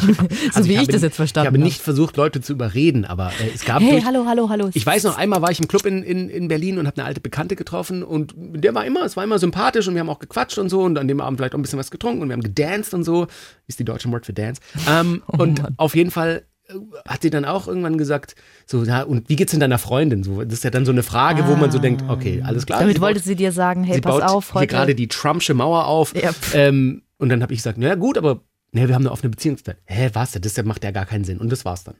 Also 0.55 0.69
wie 0.69 0.73
ich, 0.75 0.79
habe, 0.81 0.93
das 0.93 1.03
jetzt 1.03 1.17
verstanden 1.17 1.47
Ich 1.47 1.49
habe 1.49 1.59
habe. 1.59 1.65
nicht 1.65 1.81
versucht, 1.81 2.17
Leute 2.17 2.41
zu 2.41 2.53
überreden, 2.53 3.05
aber 3.05 3.29
äh, 3.41 3.51
es 3.55 3.65
gab 3.65 3.81
Hey, 3.83 3.93
durch, 3.93 4.05
hallo, 4.05 4.25
hallo, 4.27 4.49
hallo. 4.49 4.71
Ich 4.75 4.85
weiß 4.85 5.05
noch, 5.05 5.17
einmal 5.19 5.43
war 5.43 5.51
ich 5.51 5.61
im 5.61 5.69
Club 5.69 5.87
in, 5.87 6.03
in, 6.03 6.29
in 6.29 6.49
Berlin 6.49 6.79
und 6.79 6.87
habe 6.87 6.97
eine 6.99 7.07
alte 7.07 7.21
Bekannte 7.21 7.57
getroffen 7.57 8.03
und 8.03 8.35
der 8.37 8.75
war 8.75 8.85
immer, 8.85 9.05
es 9.05 9.17
war 9.17 9.25
immer 9.25 9.39
sympathisch 9.39 9.89
und 9.89 9.95
wir 9.95 10.01
haben 10.01 10.11
auch 10.11 10.19
gequatscht 10.19 10.59
und 10.59 10.69
so 10.69 10.83
und 10.83 10.99
an 10.99 11.09
dem 11.09 11.21
Abend 11.21 11.39
vielleicht 11.39 11.55
auch 11.55 11.59
ein 11.59 11.63
bisschen 11.63 11.79
was 11.79 11.91
getrunken 11.91 12.23
und 12.23 12.29
wir 12.29 12.35
haben 12.35 12.43
gedanced 12.43 12.95
und 12.95 13.05
so, 13.05 13.27
ist 13.67 13.79
die 13.79 13.85
deutsche 13.85 14.11
Wort 14.13 14.27
für 14.27 14.33
Dance. 14.33 14.61
Ähm, 14.89 15.23
Oh 15.33 15.43
und 15.43 15.63
auf 15.79 15.95
jeden 15.97 16.11
Fall 16.11 16.43
äh, 16.69 16.75
hat 17.09 17.23
sie 17.23 17.31
dann 17.31 17.45
auch 17.45 17.67
irgendwann 17.69 17.97
gesagt, 17.99 18.35
so, 18.67 18.85
ja, 18.85 19.03
und 19.03 19.29
wie 19.29 19.37
geht's 19.37 19.53
denn 19.53 19.61
deiner 19.61 19.79
Freundin? 19.79 20.23
So, 20.25 20.43
das 20.45 20.55
ist 20.55 20.65
ja 20.65 20.71
dann 20.71 20.85
so 20.85 20.93
eine 20.93 21.03
Frage, 21.03 21.47
wo 21.47 21.57
man 21.57 21.71
so 21.71 21.79
denkt, 21.79 22.05
okay, 22.09 22.43
alles 22.45 22.67
klar. 22.67 22.79
Ah. 22.79 22.83
Damit 22.83 22.97
sie 22.97 23.03
wollte 23.03 23.21
baut- 23.21 23.25
sie 23.27 23.37
dir 23.37 23.53
sagen, 23.53 23.85
hey, 23.85 24.01
pass 24.01 24.13
baut 24.19 24.23
auf, 24.23 24.53
hier 24.53 24.61
heute. 24.63 24.67
gerade 24.69 24.95
die 24.95 25.09
Trumpsche 25.09 25.55
Mauer 25.55 25.87
auf. 25.87 26.15
Ja, 26.15 26.31
ähm, 26.55 27.03
und 27.19 27.29
dann 27.29 27.43
habe 27.43 27.53
ich 27.55 27.61
gesagt, 27.61 27.79
naja 27.79 27.95
gut, 27.95 28.19
aber 28.19 28.41
nee, 28.73 28.89
wir 28.89 28.95
haben 28.95 29.03
eine 29.03 29.13
offene 29.13 29.31
Beziehungszeit. 29.31 29.79
Hä, 29.85 30.11
was? 30.13 30.33
Das 30.33 30.65
macht 30.65 30.85
ja 30.85 30.91
gar 30.91 31.07
keinen 31.07 31.25
Sinn. 31.25 31.39
Und 31.39 31.51
das 31.51 31.65
war's 31.65 31.85
dann. 31.85 31.95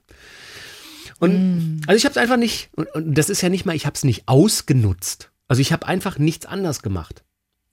Und 1.19 1.77
Mm. 1.77 1.81
also 1.87 1.97
ich 1.97 2.05
habe 2.05 2.11
es 2.11 2.17
einfach 2.17 2.37
nicht, 2.37 2.69
und, 2.75 2.93
und 2.95 3.17
das 3.17 3.29
ist 3.29 3.41
ja 3.41 3.49
nicht 3.49 3.65
mal, 3.65 3.75
ich 3.75 3.85
habe 3.85 3.95
es 3.95 4.03
nicht 4.03 4.23
ausgenutzt. 4.27 5.31
Also 5.47 5.61
ich 5.61 5.71
habe 5.71 5.87
einfach 5.87 6.17
nichts 6.17 6.45
anders 6.45 6.81
gemacht. 6.81 7.23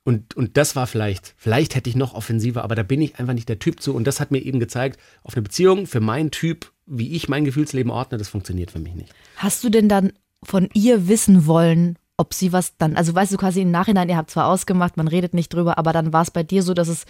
Und, 0.04 0.35
und 0.35 0.57
das 0.57 0.76
war 0.76 0.87
vielleicht, 0.87 1.35
vielleicht 1.37 1.75
hätte 1.75 1.90
ich 1.90 1.97
noch 1.97 2.14
offensiver, 2.14 2.64
aber 2.64 2.75
da 2.75 2.83
bin 2.83 3.02
ich 3.02 3.19
einfach 3.19 3.35
nicht 3.35 3.49
der 3.49 3.59
Typ 3.59 3.80
zu. 3.83 3.95
Und 3.95 4.07
das 4.07 4.19
hat 4.19 4.30
mir 4.30 4.40
eben 4.40 4.59
gezeigt, 4.59 4.99
auf 5.23 5.35
eine 5.35 5.42
Beziehung 5.42 5.87
für 5.87 6.00
meinen 6.00 6.30
Typ, 6.30 6.73
wie 6.87 7.12
ich 7.14 7.28
mein 7.28 7.45
Gefühlsleben 7.45 7.90
ordne, 7.92 8.19
das 8.19 8.28
funktioniert 8.28 8.71
für 8.71 8.78
mich 8.78 8.95
nicht. 8.95 9.12
Hast 9.37 9.62
du 9.62 9.69
denn 9.69 9.88
dann 9.88 10.12
von 10.42 10.69
ihr 10.73 11.07
wissen 11.09 11.47
wollen, 11.47 11.97
ob 12.16 12.35
sie 12.35 12.52
was 12.52 12.76
dann, 12.76 12.97
also 12.97 13.14
weißt 13.14 13.33
du 13.33 13.37
quasi 13.37 13.62
im 13.62 13.71
Nachhinein, 13.71 14.09
ihr 14.09 14.16
habt 14.16 14.30
zwar 14.30 14.47
ausgemacht, 14.49 14.97
man 14.97 15.09
redet 15.09 15.33
nicht 15.35 15.52
drüber, 15.52 15.78
aber 15.78 15.92
dann 15.92 16.12
war 16.12 16.23
es 16.23 16.30
bei 16.30 16.42
dir 16.42 16.62
so, 16.62 16.75
dass 16.75 16.88
es, 16.88 17.04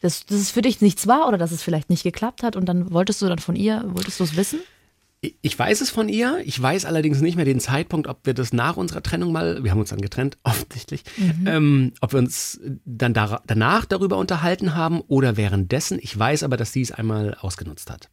dass, 0.00 0.24
dass 0.26 0.38
es 0.38 0.50
für 0.50 0.62
dich 0.62 0.80
nichts 0.80 1.06
war 1.06 1.28
oder 1.28 1.38
dass 1.38 1.52
es 1.52 1.62
vielleicht 1.62 1.90
nicht 1.90 2.02
geklappt 2.02 2.42
hat 2.42 2.56
und 2.56 2.66
dann 2.66 2.92
wolltest 2.92 3.20
du 3.22 3.26
dann 3.28 3.38
von 3.38 3.56
ihr, 3.56 3.84
wolltest 3.88 4.20
du 4.20 4.24
es 4.24 4.36
wissen? 4.36 4.60
Ich- 5.42 5.58
weiß 5.58 5.82
es 5.82 5.90
von 5.90 6.08
ihr. 6.08 6.40
Ich 6.46 6.60
weiß 6.62 6.86
allerdings 6.86 7.20
nicht 7.20 7.36
mehr 7.36 7.44
den 7.44 7.60
Zeitpunkt, 7.60 8.08
ob 8.08 8.24
wir 8.24 8.32
das 8.32 8.54
nach 8.54 8.78
unserer 8.78 9.02
Trennung 9.02 9.32
mal, 9.32 9.62
wir 9.62 9.70
haben 9.70 9.78
uns 9.80 9.90
dann 9.90 10.00
getrennt, 10.00 10.38
offensichtlich, 10.44 11.02
ähm, 11.44 11.92
ob 12.00 12.12
wir 12.14 12.18
uns 12.20 12.58
dann 12.86 13.12
da, 13.12 13.42
danach 13.46 13.84
darüber 13.84 14.16
unterhalten 14.16 14.74
haben 14.74 15.02
oder 15.02 15.36
währenddessen. 15.36 15.98
Ich 16.00 16.18
weiß 16.18 16.42
aber, 16.42 16.56
dass 16.56 16.72
sie 16.72 16.80
es 16.80 16.90
einmal 16.92 17.36
ausgenutzt 17.40 17.90
hat. 17.90 18.08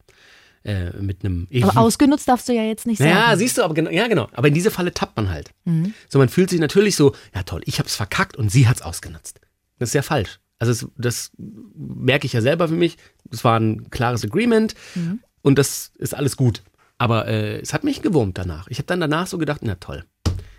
Äh, 0.64 0.90
mit 1.00 1.24
einem. 1.24 1.46
Aber 1.62 1.78
ausgenutzt 1.80 2.28
darfst 2.28 2.46
du 2.48 2.52
ja 2.52 2.64
jetzt 2.64 2.84
nicht 2.86 2.98
sagen. 2.98 3.10
Naja, 3.10 3.36
siehst 3.36 3.56
du, 3.56 3.62
aber 3.62 3.72
genau, 3.72 3.90
ja 3.90 4.06
genau. 4.08 4.28
Aber 4.34 4.48
in 4.48 4.54
diese 4.54 4.70
Falle 4.70 4.92
tappt 4.92 5.16
man 5.16 5.30
halt. 5.30 5.50
So, 6.10 6.18
man 6.18 6.28
fühlt 6.28 6.50
sich 6.50 6.60
natürlich 6.60 6.94
so, 6.96 7.14
ja 7.34 7.42
toll, 7.44 7.62
ich 7.64 7.78
hab's 7.78 7.94
verkackt 7.96 8.36
und 8.36 8.50
sie 8.50 8.68
hat's 8.68 8.82
ausgenutzt. 8.82 9.40
Das 9.78 9.90
ist 9.90 9.94
ja 9.94 10.02
falsch. 10.02 10.40
Also 10.58 10.72
es, 10.72 10.86
das 10.96 11.30
merke 11.36 12.26
ich 12.26 12.32
ja 12.32 12.40
selber 12.40 12.68
für 12.68 12.74
mich. 12.74 12.96
Es 13.30 13.44
war 13.44 13.58
ein 13.58 13.90
klares 13.90 14.24
Agreement 14.24 14.74
und 15.42 15.58
das 15.58 15.92
ist 15.98 16.14
alles 16.14 16.36
gut. 16.36 16.62
Aber 16.98 17.28
äh, 17.28 17.60
es 17.60 17.72
hat 17.72 17.84
mich 17.84 18.02
gewurmt 18.02 18.38
danach. 18.38 18.66
Ich 18.68 18.78
habe 18.78 18.86
dann 18.86 19.00
danach 19.00 19.26
so 19.28 19.38
gedacht, 19.38 19.60
na 19.62 19.76
toll. 19.76 20.04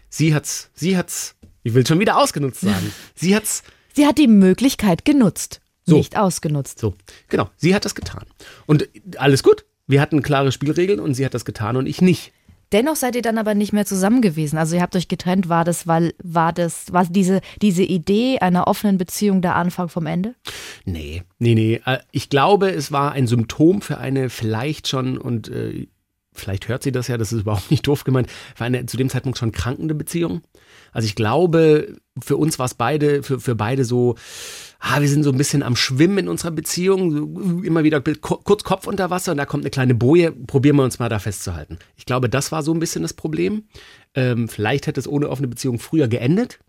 Sie 0.09 0.33
hat's, 0.33 0.69
sie 0.73 0.97
hat's, 0.97 1.35
ich 1.63 1.73
will 1.73 1.85
schon 1.85 1.99
wieder 1.99 2.17
ausgenutzt 2.17 2.61
sagen. 2.61 2.91
sie 3.15 3.35
hat's 3.35 3.63
Sie 3.95 4.05
hat 4.07 4.17
die 4.17 4.27
Möglichkeit 4.27 5.03
genutzt, 5.03 5.59
So. 5.85 5.97
nicht 5.97 6.15
ausgenutzt. 6.15 6.79
so, 6.79 6.93
genau, 7.27 7.49
sie 7.57 7.75
hat 7.75 7.83
das 7.83 7.95
getan. 7.95 8.23
Und 8.67 8.87
alles 9.17 9.43
gut. 9.43 9.65
Wir 9.87 9.99
hatten 9.99 10.21
klare 10.21 10.51
Spielregeln 10.51 10.99
und 10.99 11.15
sie 11.15 11.25
hat 11.25 11.33
das 11.33 11.43
getan 11.43 11.75
und 11.75 11.87
ich 11.87 11.99
nicht. 12.01 12.31
Dennoch 12.71 12.95
seid 12.95 13.15
ihr 13.15 13.21
dann 13.21 13.37
aber 13.37 13.55
nicht 13.55 13.73
mehr 13.73 13.85
zusammen 13.85 14.21
gewesen. 14.21 14.57
Also 14.57 14.75
ihr 14.75 14.81
habt 14.81 14.95
euch 14.95 15.07
getrennt, 15.07 15.49
war 15.49 15.63
das, 15.63 15.87
weil, 15.87 16.13
war 16.23 16.53
das, 16.53 16.93
war 16.93 17.05
diese, 17.05 17.41
diese 17.61 17.83
Idee 17.83 18.39
einer 18.39 18.67
offenen 18.67 18.97
Beziehung 18.97 19.41
der 19.41 19.55
Anfang 19.55 19.89
vom 19.89 20.05
Ende? 20.05 20.35
Nee, 20.85 21.23
nee, 21.39 21.55
nee. 21.55 21.81
Äh, 21.85 21.99
Ich 22.11 22.29
glaube, 22.29 22.69
es 22.71 22.91
war 22.91 23.13
ein 23.13 23.27
Symptom 23.27 23.81
für 23.81 23.97
eine 23.97 24.29
vielleicht 24.29 24.87
schon 24.87 25.17
und 25.17 25.49
äh, 25.49 25.87
vielleicht 26.33 26.67
hört 26.67 26.83
sie 26.83 26.91
das 26.91 27.07
ja, 27.07 27.17
das 27.17 27.33
ist 27.33 27.41
überhaupt 27.41 27.71
nicht 27.71 27.85
doof 27.87 28.03
gemeint, 28.03 28.29
für 28.55 28.65
eine 28.65 28.85
zu 28.85 28.97
dem 28.97 29.09
Zeitpunkt 29.09 29.37
schon 29.37 29.51
krankende 29.51 29.95
Beziehung. 29.95 30.41
Also 30.91 31.05
ich 31.05 31.15
glaube, 31.15 31.95
für 32.21 32.37
uns 32.37 32.59
war 32.59 32.65
es 32.65 32.73
beide, 32.73 33.23
für, 33.23 33.39
für 33.39 33.55
beide 33.55 33.85
so, 33.85 34.15
ah, 34.79 35.01
wir 35.01 35.07
sind 35.09 35.23
so 35.23 35.31
ein 35.31 35.37
bisschen 35.37 35.63
am 35.63 35.75
Schwimmen 35.75 36.19
in 36.19 36.27
unserer 36.27 36.51
Beziehung, 36.51 37.63
immer 37.63 37.83
wieder 37.83 38.01
ku- 38.01 38.37
kurz 38.43 38.63
Kopf 38.63 38.87
unter 38.87 39.09
Wasser 39.09 39.31
und 39.31 39.37
da 39.37 39.45
kommt 39.45 39.63
eine 39.63 39.71
kleine 39.71 39.95
Boje, 39.95 40.31
probieren 40.31 40.77
wir 40.77 40.83
uns 40.83 40.99
mal 40.99 41.09
da 41.09 41.19
festzuhalten. 41.19 41.77
Ich 41.95 42.05
glaube, 42.05 42.29
das 42.29 42.51
war 42.51 42.63
so 42.63 42.73
ein 42.73 42.79
bisschen 42.79 43.01
das 43.03 43.13
Problem. 43.13 43.63
Ähm, 44.15 44.47
vielleicht 44.47 44.87
hätte 44.87 44.99
es 44.99 45.07
ohne 45.07 45.29
offene 45.29 45.47
Beziehung 45.47 45.79
früher 45.79 46.07
geendet. 46.07 46.59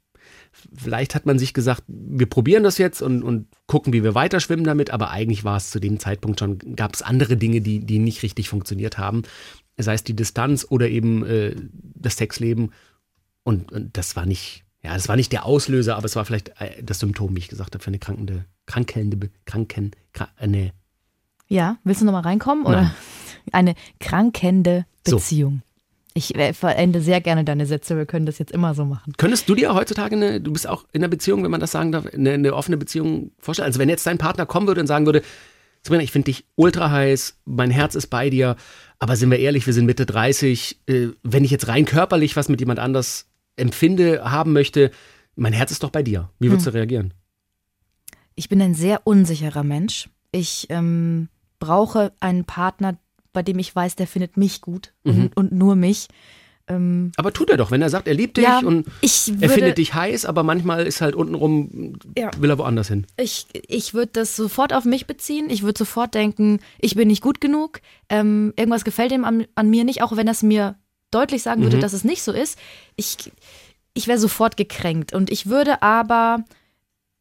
Vielleicht 0.77 1.15
hat 1.15 1.27
man 1.27 1.39
sich 1.39 1.55
gesagt, 1.55 1.85
wir 1.87 2.27
probieren 2.27 2.65
das 2.65 2.77
jetzt 2.77 3.03
und, 3.03 3.23
und 3.23 3.47
gucken, 3.67 3.93
wie 3.93 4.03
wir 4.03 4.17
weiter 4.17 4.41
schwimmen 4.41 4.65
damit, 4.65 4.91
aber 4.91 5.11
eigentlich 5.11 5.45
war 5.45 5.57
es 5.57 5.71
zu 5.71 5.79
dem 5.79 6.01
Zeitpunkt 6.01 6.41
schon, 6.41 6.59
gab 6.75 6.95
es 6.95 7.03
andere 7.03 7.37
Dinge, 7.37 7.61
die, 7.61 7.79
die 7.79 8.01
nicht 8.01 8.25
richtig 8.25 8.49
funktioniert 8.49 8.99
haben. 8.99 9.23
Sei 9.79 9.95
es 9.95 10.03
die 10.03 10.17
Distanz 10.17 10.67
oder 10.69 10.89
eben 10.89 11.25
äh, 11.25 11.55
das 11.95 12.17
Sexleben. 12.17 12.73
Und, 13.43 13.73
und 13.73 13.97
das 13.97 14.17
war 14.17 14.27
nicht, 14.27 14.65
ja, 14.83 14.95
das 14.95 15.09
war 15.09 15.17
nicht 15.17 15.33
der 15.33 15.45
Auslöser, 15.47 15.97
aber 15.97 16.07
es 16.07 16.17
war 16.17 16.25
vielleicht 16.25 16.51
äh, 16.61 16.83
das 16.83 16.99
Symptom, 17.01 17.35
wie 17.35 17.41
ich 17.41 17.49
gesagt 17.49 17.75
habe, 17.75 17.83
für 17.83 17.89
eine 17.89 17.99
krankende, 17.99 19.17
Be- 19.17 19.31
kranken, 19.47 19.93
kra 20.13 20.29
äh. 20.41 20.71
Ja, 21.49 21.79
willst 21.85 22.01
du 22.01 22.05
nochmal 22.05 22.23
reinkommen? 22.23 22.65
Oder 22.67 22.83
Nein. 22.83 22.93
eine 23.53 23.75
krankende 23.99 24.87
So. 25.07 25.17
Beziehung. 25.17 25.63
Ich 26.13 26.35
äh, 26.35 26.53
verende 26.53 27.01
sehr 27.01 27.21
gerne 27.21 27.45
deine 27.45 27.67
Sätze, 27.67 27.97
wir 27.97 28.05
können 28.07 28.27
das 28.27 28.39
jetzt 28.39 28.51
immer 28.53 28.75
so 28.75 28.85
machen. 28.85 29.13
Könntest 29.17 29.49
du 29.49 29.55
dir 29.55 29.75
heutzutage 29.75 30.17
eine, 30.17 30.41
du 30.41 30.53
bist 30.53 30.69
auch 30.69 30.85
in 30.93 31.01
einer 31.03 31.09
Beziehung, 31.09 31.43
wenn 31.45 31.51
man 31.53 31.61
das 31.61 31.71
sagen 31.71 31.93
darf, 31.93 32.07
eine, 32.07 32.33
eine 32.33 32.55
offene 32.55 32.77
Beziehung 32.77 33.31
vorstellen? 33.39 33.67
Also 33.67 33.79
wenn 33.79 33.89
jetzt 33.89 34.07
dein 34.07 34.19
Partner 34.19 34.45
kommen 34.45 34.67
würde 34.67 34.81
und 34.81 34.87
sagen 34.89 35.07
würde, 35.07 35.23
Sabrina, 35.83 36.03
ich 36.03 36.11
finde 36.13 36.27
dich 36.27 36.45
ultra 36.57 36.91
heiß, 36.91 37.39
mein 37.47 37.71
Herz 37.71 37.95
ist 37.95 38.09
bei 38.09 38.29
dir, 38.29 38.57
aber 38.99 39.17
sind 39.17 39.31
wir 39.31 39.39
ehrlich, 39.39 39.67
wir 39.67 39.73
sind 39.73 39.87
Mitte 39.87 40.05
30, 40.05 40.81
äh, 40.89 41.09
wenn 41.23 41.45
ich 41.45 41.51
jetzt 41.53 41.69
rein 41.69 41.85
körperlich 41.85 42.37
was 42.37 42.49
mit 42.49 42.61
jemand 42.61 42.81
anders 42.81 43.27
empfinde, 43.57 44.31
haben 44.31 44.53
möchte, 44.53 44.91
mein 45.37 45.53
Herz 45.53 45.71
ist 45.71 45.83
doch 45.83 45.91
bei 45.91 46.03
dir. 46.03 46.31
Wie 46.39 46.51
würdest 46.51 46.67
du 46.67 46.75
reagieren? 46.75 47.15
Ich 48.35 48.49
bin 48.49 48.61
ein 48.63 48.75
sehr 48.75 49.07
unsicherer 49.07 49.65
Mensch. 49.65 50.09
Ich 50.33 50.67
ähm, 50.71 51.29
brauche 51.59 52.13
einen 52.21 52.45
Partner, 52.45 52.99
bei 53.33 53.43
dem 53.43 53.59
ich 53.59 53.75
weiß, 53.75 53.97
der 53.97 54.07
findet 54.07 54.37
mich 54.37 54.61
gut 54.61 54.93
Mhm. 55.05 55.13
und, 55.25 55.37
und 55.37 55.53
nur 55.53 55.77
mich. 55.77 56.09
Ähm, 56.69 57.11
Aber 57.17 57.33
tut 57.33 57.51
er 57.51 57.57
doch, 57.57 57.71
wenn 57.73 57.83
er 57.83 57.91
sagt, 57.91 58.07
er 58.07 58.15
liebt 58.15 58.37
dich 58.37 58.45
ja, 58.45 58.61
und 58.61 58.87
ich 59.01 59.29
er 59.29 59.41
würde, 59.41 59.49
findet 59.55 59.79
dich 59.79 59.93
heiß, 59.95 60.25
aber 60.25 60.43
manchmal 60.45 60.87
ist 60.87 61.01
halt 61.01 61.17
untenrum, 61.17 61.99
Ja. 62.17 62.31
will 62.39 62.49
er 62.51 62.59
woanders 62.59 62.89
hin. 62.89 63.07
Ich, 63.17 63.47
ich 63.53 63.93
würde 63.93 64.13
das 64.13 64.37
sofort 64.37 64.73
auf 64.73 64.85
mich 64.85 65.07
beziehen. 65.07 65.51
Ich 65.51 65.63
würde 65.63 65.79
sofort 65.79 66.15
denken, 66.15 66.61
ich 66.79 66.95
bin 66.95 67.09
nicht 67.09 67.23
gut 67.23 67.41
genug. 67.41 67.81
Ähm, 68.09 68.53
irgendwas 68.57 68.85
gefällt 68.85 69.11
ihm 69.13 69.25
an, 69.25 69.47
an 69.57 69.69
mir 69.69 69.85
nicht, 69.85 70.03
auch 70.03 70.17
wenn 70.17 70.29
er 70.29 70.33
es 70.33 70.43
mir 70.45 70.77
deutlich 71.11 71.43
sagen 71.43 71.63
würde, 71.63 71.77
Mhm. 71.77 71.81
dass 71.81 71.93
es 71.93 72.05
nicht 72.05 72.23
so 72.23 72.33
ist. 72.33 72.59
Ich, 72.97 73.17
ich 73.95 74.07
wäre 74.09 74.19
sofort 74.19 74.57
gekränkt. 74.57 75.13
Und 75.13 75.31
ich 75.31 75.47
würde 75.47 75.83
aber 75.83 76.45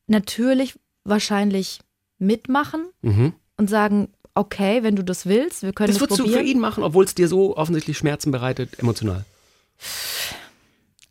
natürlich 0.08 0.76
wahrscheinlich 1.04 1.80
mitmachen 2.18 2.86
Mhm. 3.02 3.34
und 3.58 3.70
sagen, 3.70 4.10
okay, 4.36 4.84
wenn 4.84 4.96
du 4.96 5.04
das 5.04 5.26
willst, 5.26 5.64
wir 5.64 5.74
können 5.74 5.88
Das 5.88 5.96
das, 5.98 6.02
würdest 6.02 6.20
du 6.20 6.24
probieren. 6.24 6.44
für 6.46 6.50
ihn 6.52 6.60
machen, 6.60 6.84
obwohl 6.84 7.04
es 7.06 7.16
dir 7.16 7.28
so 7.28 7.58
offensichtlich 7.58 7.98
Schmerzen 7.98 8.32
bereitet, 8.32 8.80
emotional. 8.80 9.26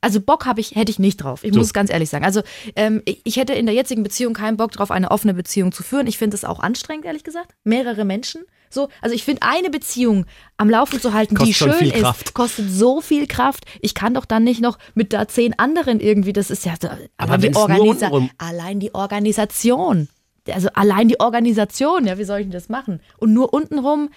Also 0.00 0.20
Bock 0.20 0.46
habe 0.46 0.60
ich, 0.60 0.76
hätte 0.76 0.90
ich 0.92 0.98
nicht 1.00 1.16
drauf. 1.18 1.42
Ich 1.42 1.52
So. 1.52 1.58
muss 1.58 1.72
ganz 1.72 1.90
ehrlich 1.90 2.08
sagen. 2.08 2.24
Also 2.24 2.42
ähm, 2.76 3.02
ich 3.04 3.36
hätte 3.36 3.52
in 3.54 3.66
der 3.66 3.74
jetzigen 3.74 4.02
Beziehung 4.04 4.32
keinen 4.32 4.56
Bock 4.56 4.70
drauf, 4.72 4.90
eine 4.92 5.10
offene 5.10 5.34
Beziehung 5.34 5.72
zu 5.72 5.82
führen. 5.82 6.06
Ich 6.06 6.18
finde 6.18 6.36
es 6.36 6.44
auch 6.44 6.60
anstrengend, 6.60 7.04
ehrlich 7.04 7.24
gesagt. 7.24 7.54
Mehrere 7.64 8.04
Menschen. 8.04 8.42
So, 8.70 8.88
also 9.00 9.14
ich 9.14 9.24
finde 9.24 9.42
eine 9.42 9.70
Beziehung 9.70 10.26
am 10.56 10.68
Laufen 10.70 11.00
zu 11.00 11.12
halten, 11.12 11.34
die 11.34 11.38
Kostet 11.38 11.56
schon 11.56 11.72
schön 11.72 11.90
ist, 11.90 12.00
Kraft. 12.00 12.34
kostet 12.34 12.70
so 12.70 13.00
viel 13.00 13.26
Kraft. 13.26 13.64
Ich 13.80 13.94
kann 13.94 14.14
doch 14.14 14.24
dann 14.24 14.44
nicht 14.44 14.60
noch 14.60 14.78
mit 14.94 15.12
da 15.12 15.26
zehn 15.28 15.58
anderen 15.58 16.00
irgendwie. 16.00 16.32
Das 16.32 16.50
ist 16.50 16.64
ja 16.64 16.74
so, 16.80 16.88
allein, 17.16 17.40
die 17.40 17.46
wenn's 17.46 17.54
nur 17.56 17.62
Organisa 17.62 18.10
allein 18.38 18.80
die 18.80 18.94
Organisation. 18.94 20.08
Also 20.50 20.68
allein 20.74 21.08
die 21.08 21.20
Organisation. 21.20 22.06
Ja, 22.06 22.18
wie 22.18 22.24
soll 22.24 22.40
ich 22.40 22.44
denn 22.46 22.52
das 22.52 22.68
machen? 22.68 23.00
Und 23.18 23.32
nur 23.34 23.52
untenrum. 23.52 24.10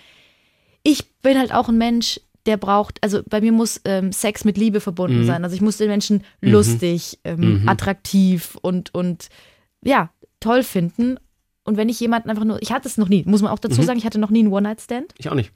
Ich 0.83 1.11
bin 1.21 1.37
halt 1.37 1.53
auch 1.53 1.69
ein 1.69 1.77
Mensch, 1.77 2.19
der 2.47 2.57
braucht, 2.57 2.97
also 3.03 3.21
bei 3.29 3.39
mir 3.39 3.51
muss 3.51 3.79
ähm, 3.85 4.11
Sex 4.11 4.45
mit 4.45 4.57
Liebe 4.57 4.81
verbunden 4.81 5.21
Mhm. 5.21 5.25
sein. 5.27 5.43
Also 5.43 5.55
ich 5.55 5.61
muss 5.61 5.77
den 5.77 5.89
Menschen 5.89 6.23
lustig, 6.41 7.19
ähm, 7.23 7.63
attraktiv 7.67 8.57
und, 8.61 8.93
und 8.95 9.27
ja, 9.83 10.09
toll 10.39 10.63
finden. 10.63 11.19
Und 11.71 11.77
wenn 11.77 11.87
ich 11.87 12.01
jemanden 12.01 12.29
einfach 12.29 12.43
nur, 12.43 12.61
ich 12.61 12.73
hatte 12.73 12.89
es 12.89 12.97
noch 12.97 13.07
nie, 13.07 13.23
muss 13.25 13.41
man 13.41 13.49
auch 13.49 13.57
dazu 13.57 13.81
sagen, 13.81 13.97
ich 13.97 14.03
hatte 14.03 14.19
noch 14.19 14.29
nie 14.29 14.39
einen 14.39 14.51
One-Night-Stand. 14.51 15.13
Ich 15.17 15.29
auch 15.29 15.35
nicht. 15.35 15.53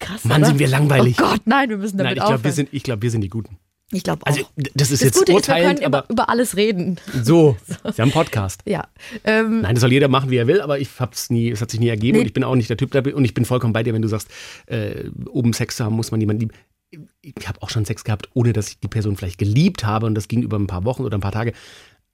Krass. 0.00 0.24
Mhm. 0.24 0.28
Mann, 0.28 0.40
oder? 0.40 0.48
sind 0.48 0.58
wir 0.58 0.66
langweilig. 0.66 1.16
Oh 1.20 1.22
Gott, 1.22 1.42
nein, 1.44 1.68
wir 1.70 1.76
müssen 1.76 1.98
damit 1.98 2.16
Nein, 2.16 2.24
ich 2.24 2.28
glaube, 2.28 2.42
wir 2.42 2.50
sind, 2.52 2.68
ich 2.72 2.82
glaub, 2.82 3.00
wir 3.00 3.12
sind 3.12 3.20
die 3.20 3.28
Guten. 3.28 3.56
ich 3.92 4.02
glaube 4.02 4.22
auch. 4.24 4.26
Also, 4.26 4.40
das 4.74 4.90
ist 4.90 5.02
das 5.02 5.02
jetzt 5.02 5.18
Gute 5.20 5.30
ist, 5.30 5.46
wir 5.46 5.54
können 5.54 5.66
urteilend, 5.66 5.86
über, 5.86 5.98
aber 5.98 6.10
über 6.10 6.28
alles 6.28 6.56
reden. 6.56 6.98
so, 7.22 7.56
Sie 7.68 7.74
haben 7.84 7.94
einen 7.98 8.10
Podcast. 8.10 8.62
Ja. 8.64 8.88
Ähm, 9.22 9.60
Nein, 9.60 9.76
das 9.76 9.82
soll 9.82 9.92
jeder 9.92 10.08
machen, 10.08 10.30
wie 10.30 10.36
er 10.36 10.48
will, 10.48 10.60
aber 10.60 10.80
ich 10.80 10.88
hab's 10.98 11.30
nie, 11.30 11.48
es 11.48 11.60
hat 11.60 11.70
sich 11.70 11.78
nie 11.78 11.86
ergeben 11.90 12.16
Nee. 12.16 12.22
und 12.22 12.26
ich 12.26 12.32
bin 12.32 12.42
auch 12.42 12.56
nicht 12.56 12.68
der 12.68 12.76
Typ 12.76 12.90
dafür 12.90 13.14
und 13.14 13.24
ich 13.24 13.32
bin 13.32 13.44
vollkommen 13.44 13.72
bei 13.72 13.84
dir, 13.84 13.94
wenn 13.94 14.02
du 14.02 14.08
sagst, 14.08 14.28
äh, 14.66 15.04
um 15.30 15.52
Sex 15.52 15.76
zu 15.76 15.84
haben, 15.84 15.94
muss 15.94 16.10
man 16.10 16.20
jemanden 16.20 16.40
lieben. 16.40 16.54
Ich 17.22 17.46
habe 17.48 17.62
auch 17.62 17.70
schon 17.70 17.84
Sex 17.84 18.02
gehabt, 18.02 18.28
ohne 18.34 18.52
dass 18.52 18.68
ich 18.68 18.80
die 18.80 18.88
Person 18.88 19.16
vielleicht 19.16 19.38
geliebt 19.38 19.86
habe 19.86 20.06
und 20.06 20.16
das 20.16 20.26
ging 20.26 20.42
über 20.42 20.58
ein 20.58 20.66
paar 20.66 20.84
Wochen 20.84 21.04
oder 21.04 21.16
ein 21.16 21.20
paar 21.20 21.30
Tage. 21.30 21.52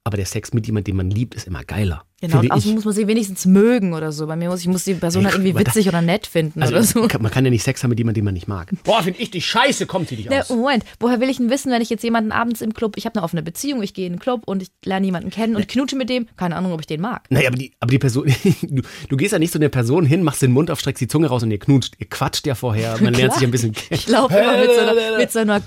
Aber 0.03 0.17
der 0.17 0.25
Sex 0.25 0.53
mit 0.53 0.67
jemandem, 0.67 0.93
den 0.93 0.95
man 0.97 1.11
liebt, 1.11 1.35
ist 1.35 1.47
immer 1.47 1.65
geiler. 1.65 2.05
Genau, 2.21 2.39
und 2.39 2.51
außerdem 2.51 2.75
muss 2.75 2.85
man 2.85 2.93
sie 2.93 3.07
wenigstens 3.07 3.45
mögen 3.45 3.93
oder 3.93 4.11
so. 4.11 4.27
Bei 4.27 4.35
mir 4.35 4.49
muss 4.49 4.61
ich 4.61 4.67
muss 4.67 4.83
die 4.83 4.93
Person 4.95 5.25
halt 5.25 5.35
irgendwie 5.35 5.55
witzig 5.57 5.87
oder 5.87 6.01
nett 6.01 6.27
finden 6.27 6.63
oder 6.63 6.75
Also, 6.77 7.01
so. 7.01 7.07
kann- 7.07 7.21
man 7.21 7.31
kann 7.31 7.43
ja 7.45 7.51
nicht 7.51 7.63
Sex 7.63 7.83
haben 7.83 7.89
mit 7.89 7.99
jemandem, 7.99 8.21
den 8.21 8.25
man 8.25 8.33
nicht 8.33 8.47
mag. 8.47 8.71
Boah, 8.83 9.03
finde 9.03 9.19
ich 9.19 9.31
dich 9.31 9.45
scheiße, 9.45 9.85
kommt 9.85 10.09
sie 10.09 10.15
dich 10.15 10.29
Ne, 10.29 10.41
aus. 10.41 10.49
Moment, 10.49 10.83
woher 10.99 11.19
will 11.19 11.29
ich 11.29 11.37
denn 11.37 11.49
wissen, 11.49 11.71
wenn 11.71 11.81
ich 11.81 11.89
jetzt 11.89 12.03
jemanden 12.03 12.31
abends 12.31 12.61
im 12.61 12.73
Club, 12.73 12.93
ich 12.97 13.05
habe 13.05 13.15
eine 13.15 13.23
offene 13.23 13.43
Beziehung, 13.43 13.81
ich 13.83 13.93
gehe 13.93 14.05
in 14.07 14.13
den 14.13 14.19
Club 14.19 14.41
und 14.45 14.61
ich 14.63 14.69
lerne 14.85 15.05
jemanden 15.05 15.29
kennen 15.29 15.55
und 15.55 15.67
knutsche 15.67 15.95
mit 15.95 16.09
dem, 16.09 16.27
keine 16.37 16.55
Ahnung, 16.55 16.71
ob 16.73 16.79
ich 16.79 16.87
den 16.87 17.01
mag. 17.01 17.23
Naja, 17.29 17.47
aber 17.49 17.57
die, 17.57 17.73
aber 17.79 17.91
die 17.91 17.99
Person, 17.99 18.25
du, 18.61 18.81
du 19.09 19.17
gehst 19.17 19.31
ja 19.33 19.39
nicht 19.39 19.51
zu 19.53 19.59
der 19.59 19.69
Person 19.69 20.05
hin, 20.05 20.23
machst 20.23 20.41
den 20.41 20.51
Mund 20.51 20.71
auf, 20.71 20.79
streckst 20.79 21.01
die 21.01 21.07
Zunge 21.07 21.27
raus 21.27 21.43
und 21.43 21.51
ihr 21.51 21.59
knutscht. 21.59 21.93
Ihr 21.99 22.07
quatscht 22.09 22.45
ja 22.47 22.55
vorher, 22.55 22.95
man 23.01 23.13
lernt 23.13 23.33
sich 23.33 23.43
ein 23.43 23.51
bisschen 23.51 23.73
kennen. 23.73 23.87
Ich 23.91 24.07
laufe 24.07 24.35
immer 24.37 24.57
mit 24.57 24.71
so 24.73 24.81
einer, 24.81 25.17
mit 25.17 25.31
so 25.31 25.39
einer 25.39 25.59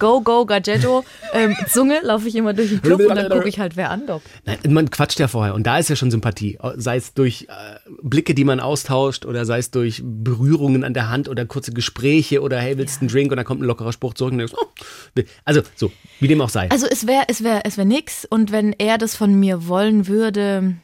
Go-Go-Gadgetto-Zunge, 0.75 2.01
laufe 2.03 2.29
ich 2.29 2.35
immer 2.37 2.53
durch 2.55 2.71
den 2.71 2.83
Club 2.83 3.01
und 3.01 3.15
dann 3.17 3.31
gucke 3.31 3.49
ich 3.49 3.59
halt, 3.59 3.77
wer 3.77 3.91
andockt. 3.91 4.27
Nein, 4.45 4.59
man 4.69 4.91
quatscht 4.91 5.19
ja 5.21 5.29
vorher 5.29 5.55
und 5.55 5.65
da 5.67 5.79
ist 5.79 5.89
ja 5.91 5.97
schon 5.97 6.11
Sympathie. 6.11 6.40
Sei 6.77 6.97
es 6.97 7.15
durch 7.15 7.47
äh, 7.49 7.79
Blicke, 8.03 8.35
die 8.35 8.45
man 8.45 8.61
austauscht 8.61 9.27
oder 9.27 9.45
sei 9.45 9.59
es 9.59 9.71
durch 9.71 10.03
Berührungen 10.05 10.85
an 10.85 10.95
der 10.95 11.09
Hand 11.09 11.29
oder 11.29 11.47
kurze 11.47 11.73
Gespräche 11.73 12.43
oder 12.43 12.59
hey, 12.61 12.79
willst 12.79 12.97
du 12.97 13.01
einen 13.01 13.09
Drink 13.11 13.31
und 13.31 13.37
dann 13.37 13.47
kommt 13.47 13.63
ein 13.63 13.67
lockerer 13.67 13.93
Spruch 13.93 14.15
zurück 14.15 14.33
und 14.33 14.39
denkst, 14.39 14.55
oh, 14.57 15.23
also 15.45 15.63
so, 15.77 15.93
wie 16.21 16.29
dem 16.29 16.41
auch 16.41 16.49
sei. 16.49 16.71
Also 16.71 16.87
es 16.87 17.07
wäre 17.07 17.25
es 17.29 17.45
wär, 17.45 17.63
es 17.65 17.77
wär 17.77 17.85
nix 17.85 18.25
und 18.25 18.53
wenn 18.53 18.73
er 18.73 18.99
das 18.99 19.17
von 19.17 19.39
mir 19.39 19.69
wollen 19.69 20.07
würde, 20.07 20.77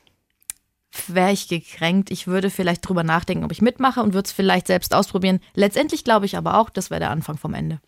wäre 1.08 1.32
ich 1.32 1.48
gekränkt. 1.48 2.10
Ich 2.10 2.26
würde 2.26 2.50
vielleicht 2.50 2.86
drüber 2.86 3.04
nachdenken, 3.04 3.44
ob 3.44 3.52
ich 3.52 3.62
mitmache 3.62 4.02
und 4.02 4.14
würde 4.14 4.26
es 4.26 4.32
vielleicht 4.32 4.66
selbst 4.66 4.94
ausprobieren. 4.94 5.40
Letztendlich 5.54 6.04
glaube 6.04 6.26
ich 6.26 6.36
aber 6.36 6.58
auch, 6.58 6.70
das 6.70 6.90
wäre 6.90 7.00
der 7.00 7.10
Anfang 7.10 7.36
vom 7.36 7.54
Ende. 7.54 7.80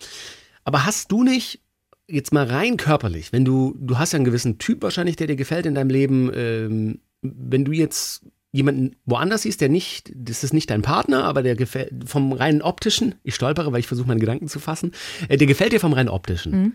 Aber 0.65 0.85
hast 0.85 1.11
du 1.13 1.23
nicht, 1.23 1.61
jetzt 2.07 2.33
mal 2.33 2.47
rein 2.47 2.77
körperlich, 2.77 3.33
wenn 3.33 3.45
du, 3.45 3.75
du 3.79 3.99
hast 3.99 4.13
ja 4.13 4.17
einen 4.17 4.25
gewissen 4.25 4.59
Typ 4.59 4.83
wahrscheinlich, 4.83 5.17
der 5.17 5.27
dir 5.27 5.37
gefällt 5.37 5.67
in 5.67 5.75
deinem 5.75 5.91
Leben, 5.91 6.31
ähm, 6.35 7.01
wenn 7.23 7.65
du 7.65 7.73
jetzt 7.73 8.25
jemanden 8.51 8.97
woanders 9.05 9.43
siehst, 9.43 9.61
der 9.61 9.69
nicht, 9.69 10.11
das 10.15 10.43
ist 10.43 10.55
nicht 10.55 10.71
dein 10.71 10.83
Partner, 10.83 11.25
aber 11.25 11.43
der 11.43 11.55
gefällt 11.55 12.09
vom 12.09 12.33
rein 12.33 12.63
optischen, 12.63 13.15
ich 13.23 13.35
stolpere, 13.35 13.73
weil 13.73 13.81
ich 13.81 13.87
versuche 13.87 14.09
meine 14.09 14.21
Gedanken 14.21 14.49
zu 14.49 14.59
fassen, 14.59 14.93
äh, 15.29 15.37
der 15.37 15.47
gefällt 15.47 15.73
dir 15.73 15.81
vom 15.81 15.93
rein 15.93 16.09
optischen. 16.09 16.75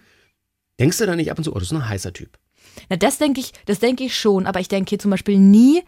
Denkst 0.80 0.98
du 0.98 1.06
da 1.06 1.16
nicht 1.16 1.32
ab 1.32 1.38
und 1.38 1.44
zu, 1.44 1.52
oh, 1.52 1.60
das 1.60 1.64
ist 1.64 1.74
ein 1.74 1.88
heißer 1.88 2.14
Typ? 2.14 2.38
Na, 2.90 2.96
das 2.96 3.18
denke 3.18 3.40
ich, 3.40 3.54
das 3.66 3.80
denke 3.80 4.04
ich 4.04 4.18
schon, 4.18 4.46
aber 4.46 4.60
ich 4.60 4.68
denke 4.68 4.90
hier 4.90 5.00
zum 5.00 5.12
Beispiel 5.12 5.38
nie, 5.38 5.84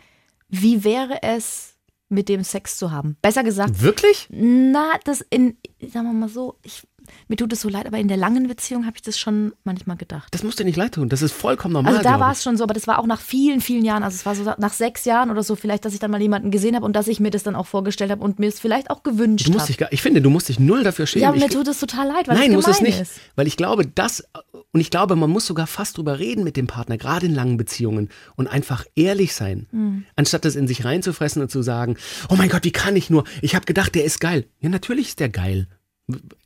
wie 0.50 0.84
wäre 0.84 1.22
es, 1.24 1.76
mit 2.08 2.30
dem 2.30 2.44
Sex 2.44 2.78
zu 2.78 2.91
haben. 2.91 3.18
Besser 3.22 3.44
gesagt, 3.44 3.82
Wirklich? 3.82 4.28
na, 4.30 4.91
das 5.06 5.22
in, 5.22 5.58
sagen 5.82 6.08
wir 6.08 6.13
mal 6.13 6.30
so, 6.30 6.60
ich, 6.62 6.84
mir 7.28 7.36
tut 7.36 7.52
es 7.54 7.62
so 7.62 7.70
leid, 7.70 7.86
aber 7.88 7.98
in 7.98 8.08
der 8.08 8.18
langen 8.18 8.48
Beziehung 8.48 8.86
habe 8.86 8.96
ich 8.98 9.02
das 9.02 9.18
schon 9.20 9.54
manchmal 9.63 9.98
gedacht. 9.98 10.28
Das 10.32 10.44
muss 10.44 10.56
dir 10.56 10.65
nicht 10.65 10.76
leid 10.78 10.94
tun. 10.96 11.10
Das 11.10 11.22
ist 11.22 11.32
vollkommen 11.34 11.74
normal. 11.74 11.94
Also 11.98 12.04
da 12.04 12.20
war 12.20 12.32
es 12.32 12.44
schon 12.44 12.58
so, 12.58 12.63
aber 12.63 12.74
das 12.74 12.88
war 12.88 13.00
auch 13.00 13.06
nach 13.08 13.22
vielen, 13.22 13.62
vielen 13.62 13.86
Jahren. 13.86 14.04
Also 14.04 14.15
es 14.15 14.26
war 14.26 14.36
so 14.36 14.44
nach 14.58 14.74
sechs 14.74 15.06
Jahren 15.06 15.32
oder 15.32 15.44
so 15.44 15.56
vielleicht, 15.56 15.86
dass 15.86 15.94
ich 15.94 16.00
dann 16.00 16.12
mal 16.12 16.22
jemanden 16.22 16.52
gesehen 16.52 16.76
habe 16.76 16.86
und 16.86 16.96
dass 16.96 17.08
ich 17.08 17.20
mir 17.20 17.32
das 17.32 17.44
dann 17.44 17.56
auch 17.56 17.68
vorgestellt 17.68 18.12
habe 18.12 18.24
und 18.24 18.39
mir 18.39 18.48
es 18.48 18.60
vielleicht 18.60 18.89
auch 18.89 19.04
gewünscht 19.04 19.48
Du 19.48 19.52
musst 19.52 19.62
habe. 19.63 19.68
dich, 19.68 19.78
gar- 19.78 19.94
ich 19.94 20.02
finde, 20.02 20.22
du 20.22 20.30
musst 20.30 20.50
dich 20.50 20.60
null 20.60 20.84
dafür 20.84 21.06
schämen. 21.08 21.24
Ja, 21.24 21.30
aber 21.30 21.38
ich, 21.38 21.44
mir 21.44 21.50
tut 21.50 21.68
es 21.68 21.80
total 21.80 22.08
leid, 22.08 22.28
weil 22.28 22.38
Nein, 22.38 22.52
muss 22.54 22.68
es 22.68 22.82
nicht. 22.82 23.00
ist. 23.00 23.20
Weil 23.36 23.48
ich 23.48 23.58
glaube, 23.58 23.86
das, 23.88 24.24
und 24.72 24.80
ich 24.82 24.89
glaube, 24.91 25.15
man 25.15 25.30
muss 25.30 25.46
sogar 25.46 25.68
fast 25.68 25.98
drüber 25.98 26.20
reden 26.20 26.44
mit 26.44 26.58
dem 26.58 26.68
Partner, 26.68 26.98
gerade 26.98 27.26
in 27.26 27.34
langen 27.36 27.58
Beziehungen 27.58 28.10
und 28.36 28.48
einfach 28.48 28.86
ehrlich 28.96 29.34
sein. 29.34 29.68
Hm. 29.72 30.06
Anstatt 30.15 30.46
das 30.46 30.56
in 30.56 30.68
sich 30.68 30.86
reinzufressen 30.86 31.41
und 31.41 31.50
zu 31.52 31.62
sagen, 31.62 31.98
oh 32.30 32.36
mein 32.36 32.50
Gott, 32.50 32.63
wie 32.63 32.72
kann 32.72 32.96
ich 32.96 33.10
nur? 33.10 33.24
Ich 33.41 33.56
habe 33.56 33.65
gedacht, 33.65 33.96
der 33.96 34.04
ist 34.06 34.20
geil. 34.20 34.46
Ja, 34.60 34.70
natürlich 34.70 35.10
ist 35.10 35.20
der 35.20 35.30
geil. 35.30 35.68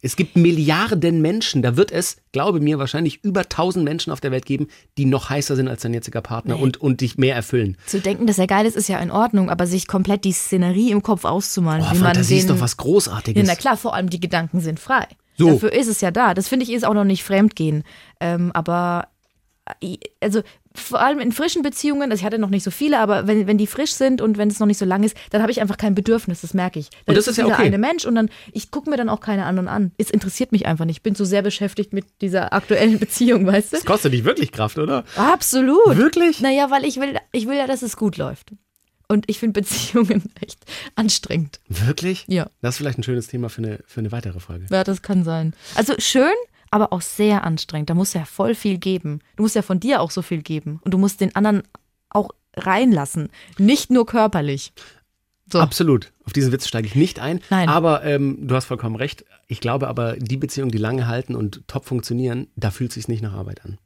Es 0.02 0.15
gibt 0.15 0.38
Milliarden 0.38 1.22
Menschen, 1.22 1.62
da 1.62 1.76
wird 1.76 1.91
es, 1.91 2.17
glaube 2.32 2.62
mir, 2.62 2.80
wahrscheinlich 2.80 3.24
über 3.24 3.50
tausend 3.50 3.84
Menschen 3.84 4.12
auf 4.13 4.22
der 4.22 4.32
Welt 4.32 4.45
geben, 4.45 4.67
die 4.98 5.04
noch 5.04 5.30
heißer 5.30 5.58
sind 5.58 5.67
als 5.67 5.82
dein 5.82 5.93
jetziger 5.93 6.22
Partner 6.22 6.56
Nee. 6.56 6.62
und, 6.62 6.78
und 6.78 7.02
dich 7.02 7.17
mehr 7.17 7.36
erfüllen. 7.36 7.76
Zu 7.86 8.00
denken, 8.00 8.26
dass 8.26 8.39
er 8.39 8.48
geil 8.48 8.65
ist, 8.65 8.78
ist 8.78 8.88
ja 8.88 9.00
in 9.00 9.12
Ordnung, 9.12 9.50
aber 9.50 9.67
sich 9.67 9.88
komplett 9.88 10.24
die 10.24 10.32
Szenerie 10.32 10.91
im 10.91 11.04
Kopf 11.04 11.26
auszumalen, 11.26 11.82
Oh, 11.84 11.91
wie 11.91 11.95
man 11.98 12.06
Fantasie 12.13 12.36
den, 12.36 12.39
ist 12.39 12.50
doch 12.50 12.62
was 12.62 12.72
Ja, 12.78 12.84
Großartiges. 12.84 13.45
na 13.48 13.56
klar, 13.56 13.76
vor 13.76 13.93
allem 13.95 14.10
die 14.10 14.22
Gedanken 14.22 14.62
sind 14.62 14.80
frei. 14.80 15.08
So. 15.38 15.52
Dafür 15.52 15.74
ist 15.74 15.88
es 15.88 16.00
ja 16.00 16.12
da. 16.12 16.34
Das 16.34 16.48
finde 16.48 16.63
ich 16.63 16.72
ist 16.72 16.86
auch 16.86 16.93
noch 16.93 17.04
nicht 17.06 17.24
Fremdgehen. 17.26 17.84
Ähm, 18.22 18.52
aber 18.54 19.08
äh, 19.82 19.98
also 20.22 20.41
vor 20.75 21.01
allem 21.01 21.19
in 21.19 21.32
frischen 21.32 21.63
Beziehungen, 21.63 22.12
also 22.12 22.21
ich 22.21 22.25
hatte 22.25 22.38
noch 22.38 22.49
nicht 22.49 22.63
so 22.63 22.71
viele, 22.71 22.99
aber 22.99 23.27
wenn, 23.27 23.47
wenn 23.47 23.58
die 23.58 23.67
frisch 23.67 23.93
sind 23.93 24.21
und 24.21 24.38
wenn 24.38 24.49
es 24.49 24.60
noch 24.60 24.67
nicht 24.67 24.77
so 24.77 24.86
lang 24.86 25.03
ist, 25.03 25.17
dann 25.32 25.41
habe 25.41 25.51
ich 25.51 25.62
einfach 25.62 25.77
kein 25.77 25.95
Bedürfnis, 25.95 26.41
das 26.41 26.53
merke 26.53 26.79
ich. 26.79 26.89
Dann 26.89 26.99
Und 27.08 27.17
das 27.17 27.27
ist 27.27 27.38
ja 27.38 27.45
wieder 27.45 27.55
okay. 27.55 27.65
eine 27.65 27.77
Mensch 27.77 28.05
und 28.05 28.15
dann, 28.15 28.29
ich 28.51 28.69
gucke 28.69 28.89
mir 28.89 28.97
dann 28.97 29.10
auch 29.10 29.19
keine 29.19 29.45
anderen 29.45 29.67
an. 29.67 29.91
Es 29.97 30.12
interessiert 30.12 30.51
mich 30.51 30.67
einfach 30.67 30.86
nicht. 30.86 30.97
Ich 30.97 31.03
bin 31.03 31.15
so 31.15 31.25
sehr 31.25 31.41
beschäftigt 31.41 31.91
mit 31.91 32.05
dieser 32.21 32.53
aktuellen 32.53 32.99
Beziehung, 32.99 33.45
weißt 33.47 33.73
du? 33.73 33.77
Das 33.77 33.86
kostet 33.86 34.13
dich 34.13 34.23
wirklich 34.25 34.51
Kraft, 34.51 34.77
oder? 34.77 35.05
Absolut. 35.15 35.97
Wirklich? 35.97 36.39
Naja, 36.39 36.69
weil 36.69 36.86
ich 36.86 36.99
will, 36.99 37.17
ich 37.32 37.47
will 37.47 37.58
ja, 37.58 37.65
dass 37.65 37.82
es 37.82 37.97
gut 37.97 38.17
läuft. 38.17 38.51
Und 39.08 39.25
ich 39.27 39.39
finde 39.39 39.60
Beziehungen 39.62 40.32
echt 40.41 40.60
anstrengend. 40.95 41.60
Wirklich? 41.67 42.25
Ja. 42.27 42.47
Das 42.62 42.75
ist 42.75 42.77
vielleicht 42.77 42.99
ein 42.99 43.03
schönes 43.03 43.27
Thema 43.27 43.49
für 43.49 43.63
eine, 43.63 43.79
für 43.88 44.01
eine 44.01 44.12
weitere 44.12 44.39
Folge. 44.39 44.67
Ja, 44.69 44.84
das 44.84 45.01
kann 45.01 45.23
sein. 45.23 45.53
Also 45.73 45.95
schön, 45.97 46.34
aber 46.71 46.93
auch 46.93 47.01
sehr 47.01 47.43
anstrengend. 47.43 47.89
Da 47.89 47.93
musst 47.93 48.13
du 48.13 48.19
ja 48.19 48.25
voll 48.25 48.55
viel 48.55 48.77
geben. 48.77 49.19
Du 49.36 49.43
musst 49.43 49.55
ja 49.55 49.62
von 49.62 49.79
dir 49.79 50.01
auch 50.01 50.12
so 50.12 50.21
viel 50.21 50.41
geben. 50.41 50.79
Und 50.84 50.93
du 50.93 50.97
musst 50.97 51.21
den 51.21 51.36
anderen 51.36 51.63
auch 52.10 52.29
reinlassen. 52.55 53.29
Nicht 53.58 53.91
nur 53.91 54.05
körperlich. 54.05 54.73
So. 55.51 55.60
Absolut. 55.60 56.12
Auf 56.25 56.34
diesen 56.34 56.51
Witz 56.51 56.67
steige 56.67 56.88
ich 56.88 56.95
nicht 56.95 57.19
ein. 57.19 57.41
Nein. 57.49 57.69
Aber 57.69 58.03
ähm, 58.03 58.47
du 58.47 58.55
hast 58.55 58.65
vollkommen 58.65 58.95
recht. 58.95 59.25
Ich 59.47 59.62
glaube 59.62 59.88
aber, 59.88 60.15
die 60.17 60.38
Beziehungen, 60.38 60.71
die 60.71 60.77
lange 60.77 61.08
halten 61.08 61.36
und 61.36 61.67
top 61.67 61.86
funktionieren, 61.86 62.47
da 62.55 62.69
fühlt 62.69 62.91
es 62.91 62.95
sich 62.95 63.08
nicht 63.08 63.23
nach 63.23 63.34
Arbeit 63.34 63.65
an. 63.65 63.79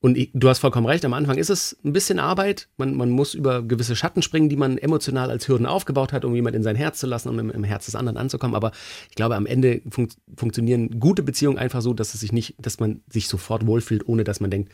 Und 0.00 0.16
du 0.32 0.48
hast 0.48 0.60
vollkommen 0.60 0.86
recht, 0.86 1.04
am 1.04 1.12
Anfang 1.12 1.38
ist 1.38 1.50
es 1.50 1.76
ein 1.84 1.92
bisschen 1.92 2.20
Arbeit. 2.20 2.68
Man, 2.76 2.94
man 2.94 3.10
muss 3.10 3.34
über 3.34 3.62
gewisse 3.62 3.96
Schatten 3.96 4.22
springen, 4.22 4.48
die 4.48 4.56
man 4.56 4.78
emotional 4.78 5.28
als 5.28 5.48
Hürden 5.48 5.66
aufgebaut 5.66 6.12
hat, 6.12 6.24
um 6.24 6.36
jemand 6.36 6.54
in 6.54 6.62
sein 6.62 6.76
Herz 6.76 7.00
zu 7.00 7.08
lassen, 7.08 7.28
um 7.28 7.38
im, 7.40 7.50
im 7.50 7.64
Herz 7.64 7.86
des 7.86 7.96
anderen 7.96 8.16
anzukommen. 8.16 8.54
Aber 8.54 8.70
ich 9.10 9.16
glaube, 9.16 9.34
am 9.34 9.46
Ende 9.46 9.82
fun 9.90 10.08
funktionieren 10.36 11.00
gute 11.00 11.24
Beziehungen 11.24 11.58
einfach 11.58 11.82
so, 11.82 11.94
dass 11.94 12.14
es 12.14 12.20
sich 12.20 12.30
nicht, 12.30 12.54
dass 12.58 12.78
man 12.78 13.00
sich 13.08 13.26
sofort 13.26 13.66
wohlfühlt, 13.66 14.06
ohne 14.06 14.22
dass 14.22 14.38
man 14.38 14.50
denkt, 14.50 14.72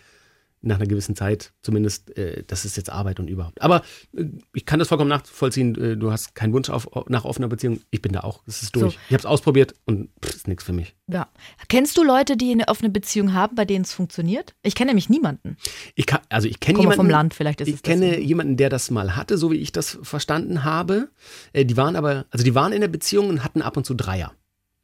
nach 0.64 0.77
einer 0.77 0.87
gewissen 0.87 1.14
Zeit 1.14 1.53
zumindest, 1.62 2.16
äh, 2.16 2.44
das 2.46 2.64
ist 2.64 2.77
jetzt 2.77 2.90
Arbeit 2.90 3.20
und 3.20 3.29
überhaupt. 3.29 3.61
Aber 3.62 3.83
äh, 4.16 4.24
ich 4.53 4.66
kann 4.66 4.79
das 4.79 4.88
vollkommen 4.88 5.11
nachvollziehen. 5.11 5.74
Äh, 5.81 5.96
du 5.96 6.11
hast 6.11 6.35
keinen 6.35 6.53
Wunsch 6.53 6.70
auf, 6.70 6.88
nach 7.09 7.24
offener 7.24 7.48
Beziehung. 7.48 7.81
Ich 7.90 8.03
bin 8.03 8.12
da 8.12 8.20
auch. 8.20 8.42
Es 8.46 8.62
ist 8.62 8.74
durch. 8.74 8.94
So. 8.94 9.00
Ich 9.09 9.12
habe 9.12 9.20
es 9.20 9.27
ausprobiert 9.27 9.74
und 9.85 10.09
pff, 10.24 10.35
ist 10.35 10.48
nichts 10.48 10.64
für 10.64 10.72
mich. 10.72 10.94
Ja. 11.07 11.29
Kennst 11.68 11.96
du 11.96 12.03
Leute, 12.03 12.37
die 12.37 12.50
eine 12.50 12.68
offene 12.68 12.90
Beziehung 12.90 13.35
haben, 13.35 13.55
bei 13.55 13.64
denen 13.64 13.85
es 13.85 13.92
funktioniert? 13.92 14.55
Ich 14.62 14.74
kenne 14.74 14.90
nämlich 14.90 15.09
niemanden. 15.09 15.57
Ich 15.94 16.07
kann, 16.07 16.20
also 16.29 16.48
ich 16.48 16.61
kenne 16.61 16.81
jemanden 16.81 16.96
vom 16.96 17.11
Land, 17.11 17.35
vielleicht 17.35 17.61
ist 17.61 17.68
ich 17.68 17.83
kenne 17.83 18.14
so. 18.14 18.20
jemanden, 18.20 18.57
der 18.57 18.70
das 18.70 18.90
mal 18.90 19.16
hatte, 19.16 19.38
so 19.38 19.50
wie 19.50 19.57
ich 19.57 19.72
das 19.72 19.98
verstanden 20.03 20.64
habe. 20.64 21.09
Äh, 21.53 21.64
die 21.64 21.77
waren 21.77 21.96
aber, 21.96 22.27
also 22.31 22.44
die 22.44 22.55
waren 22.55 22.72
in 22.72 22.81
der 22.81 22.88
Beziehung 22.88 23.29
und 23.29 23.44
hatten 23.44 23.62
ab 23.62 23.77
und 23.77 23.85
zu 23.85 23.94
Dreier. 23.94 24.33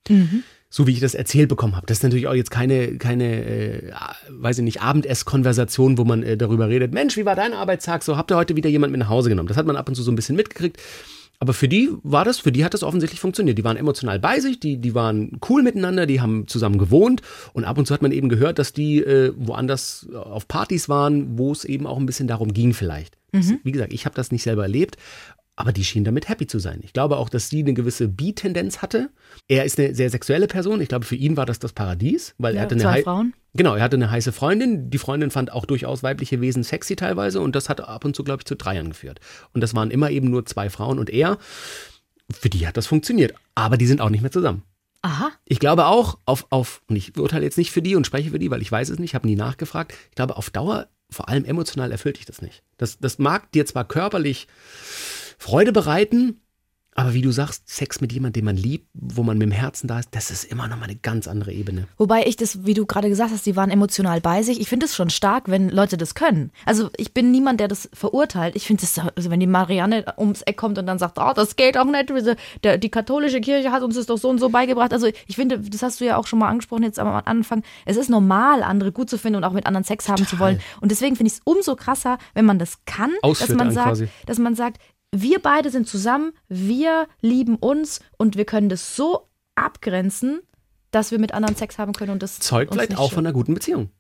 Mhm. 0.09 0.45
So 0.73 0.87
wie 0.87 0.93
ich 0.93 1.01
das 1.01 1.15
erzählt 1.15 1.49
bekommen 1.49 1.77
habe. 1.77 1.87
Das 1.87 1.99
ist 1.99 2.03
natürlich 2.05 2.29
auch 2.29 2.35
jetzt 2.35 2.51
keine, 2.51 2.97
keine, 2.97 3.45
äh, 3.45 3.93
weiß 4.29 4.59
ich 4.59 4.65
nicht, 4.65 4.83
Abendesskonversation, 4.83 5.99
wo 5.99 6.05
man 6.05 6.23
äh, 6.23 6.37
darüber 6.37 6.69
redet. 6.69 6.95
Mensch, 6.95 7.17
wie 7.17 7.27
war 7.27 7.35
dein 7.35 7.53
Arbeitstag? 7.53 8.05
So 8.05 8.17
habt 8.17 8.31
ihr 8.31 8.37
heute 8.37 8.55
wieder 8.55 8.71
jemand 8.71 8.93
mit 8.93 9.01
nach 9.01 9.09
Hause 9.09 9.31
genommen. 9.31 9.49
Das 9.49 9.57
hat 9.57 9.67
man 9.67 9.77
ab 9.77 9.89
und 9.89 9.97
zu 9.97 10.03
so 10.03 10.13
ein 10.13 10.17
bisschen 10.17 10.37
mitgekriegt. 10.37 10.79
Aber 11.43 11.55
für 11.55 11.69
die 11.69 11.91
war 12.03 12.27
das, 12.27 12.39
für 12.39 12.53
die 12.53 12.67
hat 12.67 12.75
das 12.75 12.83
offensichtlich 12.83 13.19
funktioniert. 13.19 13.57
Die 13.57 13.65
waren 13.65 13.79
emotional 13.79 14.21
bei 14.21 14.41
sich, 14.41 14.61
die, 14.61 14.77
die 14.77 14.95
waren 14.95 15.41
cool 15.49 15.63
miteinander, 15.63 16.05
die 16.05 16.21
haben 16.21 16.47
zusammen 16.47 16.77
gewohnt 16.79 17.23
und 17.55 17.65
ab 17.65 17.79
und 17.79 17.87
zu 17.87 17.95
hat 17.95 18.03
man 18.03 18.13
eben 18.13 18.29
gehört, 18.29 18.59
dass 18.59 18.75
die 18.75 18.99
äh, 18.99 19.33
woanders 19.37 20.07
auf 20.15 20.47
Partys 20.49 20.91
waren, 20.91 21.39
wo 21.39 21.51
es 21.51 21.65
eben 21.65 21.87
auch 21.87 21.99
ein 21.99 22.05
bisschen 22.05 22.29
darum 22.29 22.53
ging 22.53 22.75
vielleicht. 22.75 23.17
Das, 23.33 23.47
wie 23.65 23.73
gesagt, 23.73 23.95
ich 23.95 24.05
habe 24.05 24.15
das 24.15 24.33
nicht 24.33 24.43
selber 24.43 24.65
erlebt, 24.65 24.97
aber 25.61 25.73
die 25.73 25.85
schien 25.85 26.05
damit 26.05 26.29
happy 26.29 26.46
zu 26.46 26.59
sein. 26.59 26.81
Ich 26.83 26.92
glaube 26.92 27.18
auch, 27.18 27.29
dass 27.29 27.49
sie 27.49 27.61
eine 27.61 27.75
gewisse 27.75 28.09
Bi-Tendenz 28.09 28.83
hatte. 28.83 29.11
Er 29.46 29.64
ist 29.64 29.79
eine 29.79 29.94
sehr 29.94 30.11
sexuelle 30.11 30.46
Person. 30.46 30.81
Ich 30.81 30.88
glaube, 30.88 31.05
für 31.05 31.16
ihn 31.16 31.37
war 31.37 31.46
das 31.46 31.59
das 31.59 31.73
Paradies, 31.73 32.35
weil 32.38 32.55
er 32.55 32.57
Ja, 32.57 32.62
hatte 32.62 32.75
eine 32.75 32.83
zwei 32.83 33.03
Frauen. 33.03 33.35
Genau, 33.55 33.75
er 33.75 33.83
hatte 33.83 33.96
eine 33.96 34.11
heiße 34.11 34.33
Freundin. 34.33 34.90
Die 34.90 34.99
Freundin 34.99 35.31
fand 35.31 35.53
auch 35.53 35.66
durchaus 35.66 36.03
weibliche 36.03 36.40
Wesen 36.40 36.62
sexy 36.62 36.96
teilweise 36.96 37.40
und 37.40 37.55
das 37.55 37.68
hat 37.68 37.81
ab 37.81 38.05
und 38.05 38.16
zu, 38.16 38.25
glaube 38.25 38.40
ich, 38.40 38.46
zu 38.46 38.55
Dreiern 38.55 38.88
geführt. 38.88 39.20
Und 39.53 39.61
das 39.61 39.75
waren 39.75 39.90
immer 39.90 40.11
eben 40.11 40.31
nur 40.31 40.46
zwei 40.46 40.70
Frauen 40.70 40.99
und 40.99 41.11
er. 41.11 41.38
Für 42.31 42.49
die 42.49 42.66
hat 42.66 42.77
das 42.77 42.87
funktioniert. 42.87 43.35
Aber 43.55 43.77
die 43.77 43.87
sind 43.87 44.01
auch 44.01 44.11
nicht 44.11 44.23
mehr 44.23 44.31
zusammen. 44.31 44.62
Aha. 45.03 45.31
Ich 45.46 45.59
glaube 45.59 45.87
auch 45.87 46.18
auf, 46.27 46.46
auf, 46.51 46.83
und 46.88 46.96
ich 46.96 47.16
urteile 47.18 47.44
jetzt 47.44 47.59
nicht 47.59 47.70
für 47.70 47.83
die 47.83 47.96
und 47.96 48.07
spreche 48.07 48.31
für 48.31 48.38
die, 48.38 48.51
weil 48.51 48.62
ich 48.62 48.70
weiß 48.70 48.90
es 48.90 48.99
nicht, 48.99 49.14
habe 49.14 49.27
nie 49.27 49.37
nachgefragt. 49.37 49.94
Ich 50.11 50.14
glaube, 50.14 50.37
auf 50.37 50.51
Dauer, 50.51 50.88
vor 51.11 51.29
allem 51.29 51.44
emotional, 51.44 51.90
erfüllt 51.90 52.18
dich 52.18 52.27
das 52.27 52.42
nicht. 52.42 52.62
Das, 52.77 52.99
das 52.99 53.18
mag 53.18 53.51
dir 53.53 53.66
zwar 53.66 53.85
körperlich 53.85 54.46
Freude 55.40 55.72
bereiten, 55.72 56.40
aber 56.94 57.14
wie 57.14 57.22
du 57.22 57.31
sagst, 57.31 57.66
Sex 57.66 58.03
mit 58.03 58.12
jemandem, 58.12 58.40
den 58.40 58.44
man 58.44 58.57
liebt, 58.57 58.87
wo 58.92 59.22
man 59.22 59.38
mit 59.38 59.46
dem 59.46 59.53
Herzen 59.53 59.87
da 59.87 60.00
ist, 60.00 60.09
das 60.11 60.31
ist 60.31 60.44
immer 60.44 60.68
noch 60.68 60.76
mal 60.76 60.85
eine 60.85 60.96
ganz 60.96 61.29
andere 61.29 61.50
Ebene. 61.50 61.87
Wobei 61.96 62.26
ich 62.26 62.37
das, 62.37 62.66
wie 62.66 62.74
du 62.74 62.85
gerade 62.85 63.09
gesagt 63.09 63.31
hast, 63.33 63.46
die 63.46 63.57
waren 63.57 63.70
emotional 63.70 64.20
bei 64.20 64.42
sich. 64.42 64.61
Ich 64.61 64.68
finde 64.68 64.85
es 64.85 64.94
schon 64.94 65.09
stark, 65.09 65.48
wenn 65.48 65.70
Leute 65.70 65.96
das 65.96 66.14
können. 66.14 66.50
Also 66.66 66.90
ich 66.98 67.14
bin 67.14 67.31
niemand, 67.31 67.59
der 67.59 67.68
das 67.68 67.88
verurteilt. 67.94 68.55
Ich 68.55 68.66
finde 68.66 68.83
es, 68.83 68.98
also 68.98 69.31
wenn 69.31 69.40
die 69.40 69.46
Marianne 69.46 70.12
ums 70.18 70.42
Eck 70.42 70.59
kommt 70.59 70.76
und 70.76 70.87
dann 70.87 70.98
sagt, 70.98 71.16
oh, 71.18 71.33
das 71.35 71.57
geht 71.57 71.79
auch 71.79 71.87
nicht, 71.87 72.12
der, 72.64 72.76
die 72.76 72.90
katholische 72.90 73.40
Kirche 73.40 73.72
hat 73.72 73.83
uns 73.83 73.94
das 73.94 74.05
doch 74.05 74.18
so 74.18 74.29
und 74.29 74.38
so 74.38 74.50
beigebracht. 74.50 74.92
Also 74.92 75.07
ich 75.07 75.37
finde, 75.37 75.59
das 75.59 75.83
hast 75.83 76.03
du 76.03 76.05
ja 76.05 76.18
auch 76.18 76.26
schon 76.26 76.40
mal 76.40 76.48
angesprochen 76.48 76.83
jetzt 76.83 76.98
am 76.98 77.09
Anfang. 77.24 77.62
Es 77.87 77.96
ist 77.96 78.11
normal, 78.11 78.62
andere 78.62 78.92
gut 78.92 79.09
zu 79.09 79.16
finden 79.16 79.37
und 79.37 79.44
auch 79.44 79.53
mit 79.53 79.64
anderen 79.64 79.85
Sex 79.85 80.09
haben 80.09 80.26
zu 80.26 80.38
wollen. 80.38 80.61
Und 80.83 80.90
deswegen 80.90 81.16
finde 81.16 81.29
ich 81.29 81.38
es 81.38 81.40
umso 81.44 81.76
krasser, 81.76 82.18
wenn 82.35 82.44
man 82.44 82.59
das 82.59 82.85
kann, 82.85 83.12
dass 83.22 83.48
man 83.48 83.70
sagt, 83.70 83.88
quasi. 83.88 84.09
dass 84.26 84.38
man 84.38 84.55
sagt, 84.55 84.79
wir 85.14 85.40
beide 85.40 85.70
sind 85.70 85.88
zusammen, 85.88 86.33
wir 86.49 87.09
lieben 87.20 87.57
uns 87.57 88.01
und 88.16 88.37
wir 88.37 88.44
können 88.44 88.68
das 88.68 88.96
so 88.96 89.29
abgrenzen, 89.55 90.40
dass 90.90 91.11
wir 91.11 91.18
mit 91.18 91.33
anderen 91.33 91.57
Sex 91.57 91.79
haben 91.79 91.92
können 91.92 92.12
und 92.12 92.23
das 92.23 92.40
Zeugt 92.40 92.70
uns 92.70 92.77
vielleicht 92.77 92.99
auch 92.99 93.07
stört. 93.07 93.14
von 93.14 93.27
einer 93.27 93.33
guten 93.33 93.55
Beziehung. 93.55 93.90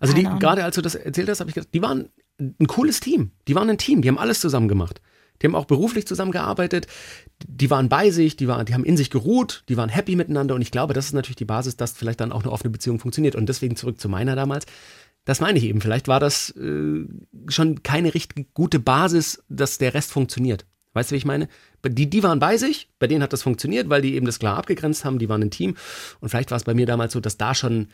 Also 0.00 0.14
die, 0.14 0.22
gerade 0.22 0.64
als 0.64 0.76
du 0.76 0.82
das 0.82 0.94
erzählt 0.94 1.28
hast, 1.28 1.40
habe 1.40 1.50
ich 1.50 1.54
gedacht, 1.54 1.74
die 1.74 1.82
waren 1.82 2.08
ein 2.38 2.66
cooles 2.66 3.00
Team. 3.00 3.32
Die 3.48 3.54
waren 3.54 3.68
ein 3.68 3.78
Team, 3.78 4.02
die 4.02 4.08
haben 4.08 4.18
alles 4.18 4.40
zusammen 4.40 4.68
gemacht. 4.68 5.00
Die 5.40 5.46
haben 5.46 5.54
auch 5.54 5.66
beruflich 5.66 6.06
zusammengearbeitet, 6.06 6.88
die 7.46 7.70
waren 7.70 7.88
bei 7.88 8.10
sich, 8.10 8.36
die, 8.36 8.48
waren, 8.48 8.66
die 8.66 8.74
haben 8.74 8.84
in 8.84 8.96
sich 8.96 9.08
geruht, 9.08 9.62
die 9.68 9.76
waren 9.76 9.88
happy 9.88 10.16
miteinander 10.16 10.56
und 10.56 10.62
ich 10.62 10.72
glaube, 10.72 10.94
das 10.94 11.06
ist 11.06 11.12
natürlich 11.12 11.36
die 11.36 11.44
Basis, 11.44 11.76
dass 11.76 11.92
vielleicht 11.92 12.20
dann 12.20 12.32
auch 12.32 12.42
eine 12.42 12.50
offene 12.50 12.70
Beziehung 12.70 12.98
funktioniert. 12.98 13.36
Und 13.36 13.48
deswegen 13.48 13.76
zurück 13.76 14.00
zu 14.00 14.08
meiner 14.08 14.34
damals. 14.34 14.66
Das 15.28 15.40
meine 15.40 15.58
ich 15.58 15.64
eben. 15.64 15.82
Vielleicht 15.82 16.08
war 16.08 16.20
das 16.20 16.56
äh, 16.56 17.04
schon 17.48 17.82
keine 17.82 18.14
richtig 18.14 18.54
gute 18.54 18.78
Basis, 18.78 19.44
dass 19.50 19.76
der 19.76 19.92
Rest 19.92 20.10
funktioniert. 20.10 20.64
Weißt 20.94 21.10
du, 21.10 21.12
wie 21.12 21.18
ich 21.18 21.26
meine? 21.26 21.48
Die, 21.84 22.08
die 22.08 22.22
waren 22.22 22.38
bei 22.38 22.56
sich, 22.56 22.88
bei 22.98 23.08
denen 23.08 23.22
hat 23.22 23.34
das 23.34 23.42
funktioniert, 23.42 23.90
weil 23.90 24.00
die 24.00 24.14
eben 24.14 24.24
das 24.24 24.38
klar 24.38 24.56
abgegrenzt 24.56 25.04
haben, 25.04 25.18
die 25.18 25.28
waren 25.28 25.42
ein 25.42 25.50
Team. 25.50 25.76
Und 26.20 26.30
vielleicht 26.30 26.50
war 26.50 26.56
es 26.56 26.64
bei 26.64 26.72
mir 26.72 26.86
damals 26.86 27.12
so, 27.12 27.20
dass 27.20 27.36
da 27.36 27.54
schon 27.54 27.88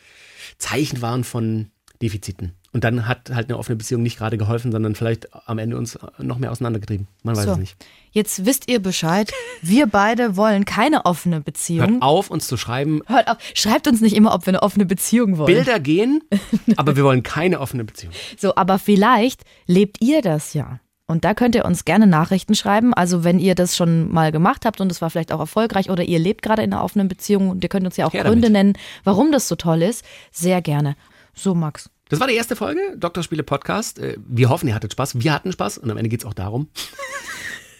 Zeichen 0.58 1.02
waren 1.02 1.24
von 1.24 1.72
Defiziten. 2.04 2.52
Und 2.72 2.84
dann 2.84 3.08
hat 3.08 3.30
halt 3.32 3.48
eine 3.48 3.56
offene 3.56 3.76
Beziehung 3.76 4.02
nicht 4.02 4.18
gerade 4.18 4.36
geholfen, 4.36 4.70
sondern 4.72 4.94
vielleicht 4.94 5.28
am 5.48 5.56
Ende 5.58 5.76
uns 5.78 5.98
noch 6.18 6.38
mehr 6.38 6.50
auseinandergetrieben. 6.52 7.06
Man 7.22 7.34
weiß 7.34 7.44
So. 7.44 7.52
es 7.52 7.56
nicht. 7.58 7.76
Jetzt 8.10 8.44
wisst 8.44 8.68
ihr 8.70 8.80
Bescheid. 8.82 9.32
Wir 9.62 9.86
beide 9.86 10.36
wollen 10.36 10.66
keine 10.66 11.06
offene 11.06 11.36
Hört 11.36 11.44
Beziehung. 11.46 12.02
auf, 12.02 12.30
uns 12.30 12.46
zu 12.46 12.56
schreiben. 12.58 13.00
Hört 13.06 13.28
auf. 13.28 13.38
Schreibt 13.54 13.88
uns 13.88 14.02
nicht 14.02 14.14
immer, 14.14 14.34
ob 14.34 14.44
wir 14.44 14.50
eine 14.50 14.62
offene 14.62 14.84
Beziehung 14.84 15.38
wollen. 15.38 15.46
Bilder 15.54 15.80
gehen, 15.80 16.20
aber 16.76 16.94
wir 16.96 17.04
wollen 17.04 17.22
keine 17.22 17.60
offene 17.60 17.84
Beziehung. 17.84 18.12
So, 18.36 18.54
aber 18.56 18.78
vielleicht 18.78 19.42
lebt 19.66 20.02
ihr 20.02 20.20
das 20.20 20.52
ja. 20.52 20.80
Und 21.06 21.24
da 21.24 21.32
könnt 21.34 21.54
ihr 21.54 21.64
uns 21.64 21.84
gerne 21.84 22.06
Nachrichten 22.06 22.54
schreiben. 22.54 22.92
Also 22.92 23.24
wenn 23.24 23.38
ihr 23.38 23.54
das 23.54 23.76
schon 23.76 24.10
mal 24.12 24.32
gemacht 24.32 24.64
habt 24.66 24.80
und 24.80 24.90
es 24.92 25.00
war 25.02 25.10
vielleicht 25.10 25.32
auch 25.32 25.40
erfolgreich 25.40 25.90
oder 25.90 26.02
ihr 26.02 26.18
lebt 26.18 26.42
gerade 26.42 26.62
in 26.62 26.72
einer 26.72 26.82
offenen 26.84 27.08
Beziehung 27.08 27.50
und 27.50 27.62
ihr 27.62 27.68
könnt 27.68 27.86
uns 27.86 27.96
ja 27.96 28.06
auch 28.06 28.12
Her 28.14 28.24
Gründe 28.24 28.48
damit. 28.48 28.52
nennen, 28.52 28.72
warum 29.04 29.30
das 29.32 29.46
so 29.48 29.54
toll 29.56 29.82
ist. 29.82 30.04
Sehr 30.32 30.60
gerne. 30.62 30.96
So, 31.34 31.54
Max. 31.54 31.90
Das 32.08 32.20
war 32.20 32.26
die 32.26 32.34
erste 32.34 32.54
Folge, 32.56 32.80
Doktorspiele 32.96 33.42
Podcast. 33.42 33.98
Äh, 33.98 34.16
Wir 34.26 34.48
hoffen, 34.50 34.68
ihr 34.68 34.74
hattet 34.74 34.92
Spaß. 34.92 35.20
Wir 35.22 35.32
hatten 35.32 35.52
Spaß 35.52 35.78
und 35.78 35.90
am 35.90 35.96
Ende 35.96 36.08
geht 36.10 36.20
es 36.20 36.26
auch 36.26 36.34
darum. 36.34 36.68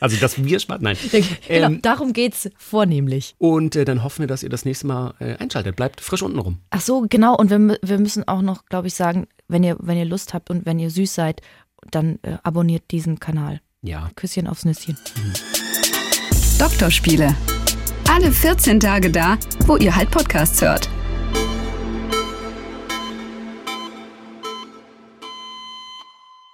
Also, 0.00 0.16
dass 0.18 0.44
wir 0.44 0.58
Spaß, 0.58 0.80
nein. 0.82 0.98
Genau, 1.48 1.66
Ähm, 1.66 1.80
darum 1.80 2.12
geht's 2.12 2.50
vornehmlich. 2.58 3.36
und 3.38 3.74
äh, 3.74 3.86
dann 3.86 4.02
hoffen 4.02 4.18
wir, 4.20 4.26
dass 4.26 4.42
ihr 4.42 4.50
das 4.50 4.66
nächste 4.66 4.86
Mal 4.86 5.14
äh, 5.18 5.36
einschaltet. 5.36 5.76
Bleibt 5.76 6.02
frisch 6.02 6.20
unten 6.20 6.38
rum. 6.40 6.58
Ach 6.70 6.80
so, 6.82 7.06
genau. 7.08 7.34
Und 7.36 7.48
wir, 7.48 7.78
wir 7.80 7.98
müssen 7.98 8.28
auch 8.28 8.42
noch, 8.42 8.66
glaube 8.66 8.88
ich, 8.88 8.94
sagen, 8.94 9.28
wenn 9.48 9.64
ihr, 9.64 9.76
wenn 9.80 9.96
ihr 9.96 10.04
Lust 10.04 10.34
habt 10.34 10.50
und 10.50 10.66
wenn 10.66 10.78
ihr 10.78 10.90
süß 10.90 11.14
seid, 11.14 11.40
dann 11.90 12.18
äh, 12.22 12.36
abonniert 12.42 12.90
diesen 12.90 13.18
Kanal. 13.18 13.62
Ja. 13.80 14.10
Küsschen 14.14 14.46
aufs 14.46 14.66
Nüsschen. 14.66 14.98
Doktorspiele. 16.58 17.34
Alle 18.10 18.30
14 18.30 18.80
Tage 18.80 19.10
da, 19.10 19.38
wo 19.66 19.76
ihr 19.78 19.94
halt 19.96 20.10
Podcasts 20.10 20.60
hört. 20.60 20.90